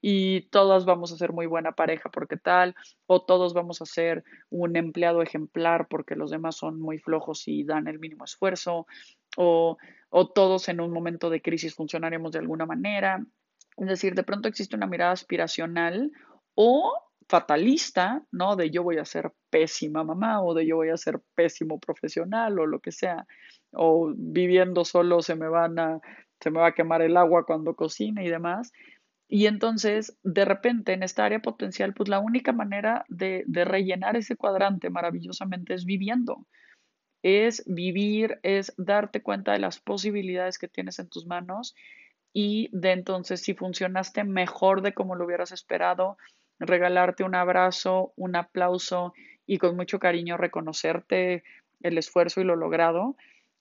Y 0.00 0.42
todas 0.50 0.84
vamos 0.84 1.12
a 1.12 1.16
ser 1.16 1.32
muy 1.32 1.46
buena 1.46 1.72
pareja 1.72 2.10
porque 2.10 2.36
tal, 2.36 2.74
o 3.06 3.24
todos 3.24 3.54
vamos 3.54 3.80
a 3.82 3.86
ser 3.86 4.24
un 4.50 4.76
empleado 4.76 5.22
ejemplar 5.22 5.88
porque 5.88 6.16
los 6.16 6.30
demás 6.30 6.56
son 6.56 6.80
muy 6.80 6.98
flojos 6.98 7.46
y 7.48 7.64
dan 7.64 7.88
el 7.88 7.98
mínimo 7.98 8.24
esfuerzo, 8.24 8.86
o, 9.36 9.76
o 10.10 10.28
todos 10.28 10.68
en 10.68 10.80
un 10.80 10.92
momento 10.92 11.30
de 11.30 11.42
crisis 11.42 11.74
funcionaremos 11.74 12.32
de 12.32 12.38
alguna 12.38 12.66
manera. 12.66 13.24
Es 13.76 13.86
decir, 13.88 14.14
de 14.14 14.22
pronto 14.22 14.48
existe 14.48 14.76
una 14.76 14.86
mirada 14.86 15.12
aspiracional 15.12 16.10
o 16.54 16.92
fatalista, 17.28 18.24
¿no? 18.30 18.56
De 18.56 18.70
yo 18.70 18.82
voy 18.82 18.98
a 18.98 19.04
ser 19.04 19.32
pésima 19.50 20.04
mamá 20.04 20.42
o 20.42 20.54
de 20.54 20.66
yo 20.66 20.76
voy 20.76 20.90
a 20.90 20.96
ser 20.96 21.20
pésimo 21.34 21.78
profesional 21.78 22.58
o 22.58 22.66
lo 22.66 22.80
que 22.80 22.92
sea, 22.92 23.26
o 23.72 24.12
viviendo 24.16 24.84
solo 24.84 25.22
se 25.22 25.34
me 25.34 25.48
van 25.48 25.78
a, 25.78 26.00
se 26.40 26.50
me 26.50 26.60
va 26.60 26.68
a 26.68 26.74
quemar 26.74 27.02
el 27.02 27.16
agua 27.16 27.44
cuando 27.44 27.74
cocine 27.74 28.24
y 28.24 28.28
demás. 28.28 28.72
Y 29.28 29.46
entonces, 29.46 30.16
de 30.22 30.44
repente, 30.44 30.92
en 30.92 31.02
esta 31.02 31.24
área 31.24 31.40
potencial, 31.40 31.94
pues 31.94 32.08
la 32.08 32.20
única 32.20 32.52
manera 32.52 33.04
de, 33.08 33.42
de 33.46 33.64
rellenar 33.64 34.16
ese 34.16 34.36
cuadrante 34.36 34.88
maravillosamente 34.90 35.74
es 35.74 35.84
viviendo. 35.84 36.46
Es 37.22 37.64
vivir, 37.66 38.38
es 38.42 38.72
darte 38.76 39.22
cuenta 39.22 39.52
de 39.52 39.58
las 39.58 39.80
posibilidades 39.80 40.58
que 40.58 40.68
tienes 40.68 40.98
en 41.00 41.08
tus 41.08 41.26
manos 41.26 41.74
y 42.38 42.68
de 42.70 42.92
entonces 42.92 43.40
si 43.40 43.54
funcionaste 43.54 44.22
mejor 44.22 44.82
de 44.82 44.92
como 44.92 45.14
lo 45.14 45.24
hubieras 45.24 45.52
esperado, 45.52 46.18
regalarte 46.58 47.24
un 47.24 47.34
abrazo, 47.34 48.12
un 48.14 48.36
aplauso 48.36 49.14
y 49.46 49.56
con 49.56 49.74
mucho 49.74 49.98
cariño 49.98 50.36
reconocerte 50.36 51.44
el 51.80 51.96
esfuerzo 51.96 52.42
y 52.42 52.44
lo 52.44 52.54
logrado. 52.54 53.16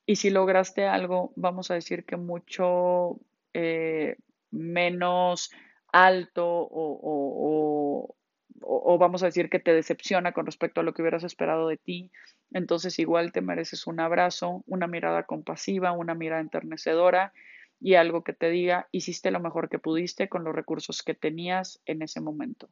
Y 0.06 0.18
si 0.18 0.30
lograste 0.30 0.86
algo, 0.86 1.34
vamos 1.36 1.72
a 1.72 1.74
decir 1.74 2.06
que 2.06 2.18
mucho 2.18 3.20
eh, 3.54 4.18
menos 4.52 5.52
alto 5.92 6.46
o, 6.46 8.16
o, 8.62 8.98
vamos 8.98 9.24
a 9.24 9.28
decir 9.28 9.50
que 9.50 9.60
te 9.60 9.74
decepciona 9.74 10.32
con 10.32 10.46
respecto 10.46 10.82
a 10.82 10.84
lo 10.84 10.94
que 10.94 11.02
hubieras 11.02 11.24
esperado 11.24 11.68
de 11.68 11.78
ti, 11.78 12.12
entonces 12.52 13.00
igual 13.00 13.32
te 13.32 13.42
mereces 13.42 13.88
un 13.88 14.00
abrazo, 14.00 14.64
una 14.68 14.88
mirada 14.88 15.24
compasiva, 15.24 15.92
una 15.92 16.16
mirada 16.16 16.42
enternecedora 16.42 17.34
y 17.80 17.96
algo 17.96 18.24
que 18.24 18.34
te 18.34 18.50
diga, 18.50 18.88
hiciste 18.92 19.32
lo 19.32 19.40
mejor 19.40 19.70
que 19.70 19.80
pudiste 19.80 20.30
con 20.30 20.44
los 20.44 20.56
recursos 20.56 21.04
que 21.04 21.14
tenías 21.14 21.82
en 21.86 22.02
ese 22.02 22.22
momento. 22.22 22.70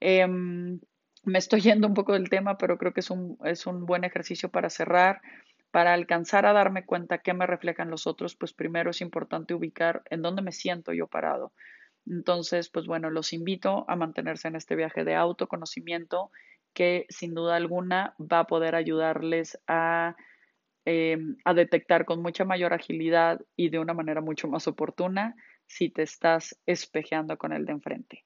Em, 0.00 0.80
me 1.24 1.38
estoy 1.38 1.60
yendo 1.60 1.86
un 1.86 1.94
poco 1.94 2.12
del 2.12 2.28
tema, 2.28 2.58
pero 2.58 2.78
creo 2.78 2.92
que 2.92 3.00
es 3.00 3.10
un, 3.10 3.38
es 3.44 3.66
un 3.66 3.86
buen 3.86 4.04
ejercicio 4.04 4.50
para 4.50 4.70
cerrar. 4.70 5.20
Para 5.72 5.94
alcanzar 5.94 6.46
a 6.46 6.52
darme 6.52 6.86
cuenta 6.86 7.18
qué 7.18 7.34
me 7.34 7.46
reflejan 7.48 7.90
los 7.90 8.06
otros, 8.06 8.36
pues 8.36 8.52
primero 8.54 8.90
es 8.90 9.00
importante 9.00 9.54
ubicar 9.54 10.02
en 10.10 10.22
dónde 10.22 10.42
me 10.42 10.52
siento 10.52 10.92
yo 10.92 11.08
parado. 11.08 11.52
Entonces, 12.06 12.70
pues 12.70 12.86
bueno, 12.86 13.10
los 13.10 13.32
invito 13.32 13.84
a 13.88 13.96
mantenerse 13.96 14.48
en 14.48 14.56
este 14.56 14.76
viaje 14.76 15.04
de 15.04 15.14
autoconocimiento 15.16 16.30
que 16.74 17.06
sin 17.10 17.34
duda 17.34 17.56
alguna 17.56 18.14
va 18.20 18.40
a 18.40 18.46
poder 18.46 18.74
ayudarles 18.76 19.58
a, 19.68 20.16
em, 20.86 21.36
a 21.44 21.54
detectar 21.54 22.04
con 22.06 22.22
mucha 22.22 22.44
mayor 22.44 22.74
agilidad 22.74 23.40
y 23.56 23.70
de 23.70 23.78
una 23.80 23.94
manera 23.94 24.20
mucho 24.20 24.48
más 24.48 24.68
oportuna 24.68 25.36
si 25.66 25.90
te 25.90 26.02
estás 26.02 26.58
espejeando 26.66 27.38
con 27.38 27.52
el 27.52 27.66
de 27.66 27.72
enfrente. 27.72 28.24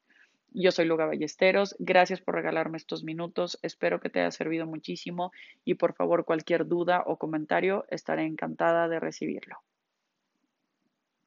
Yo 0.52 0.72
soy 0.72 0.86
Luga 0.86 1.06
Ballesteros. 1.06 1.76
Gracias 1.78 2.20
por 2.20 2.34
regalarme 2.34 2.78
estos 2.78 3.04
minutos. 3.04 3.58
Espero 3.62 4.00
que 4.00 4.10
te 4.10 4.20
haya 4.20 4.30
servido 4.30 4.66
muchísimo 4.66 5.32
y 5.64 5.74
por 5.74 5.94
favor 5.94 6.24
cualquier 6.24 6.66
duda 6.66 7.02
o 7.06 7.18
comentario 7.18 7.84
estaré 7.90 8.24
encantada 8.24 8.88
de 8.88 9.00
recibirlo. 9.00 9.58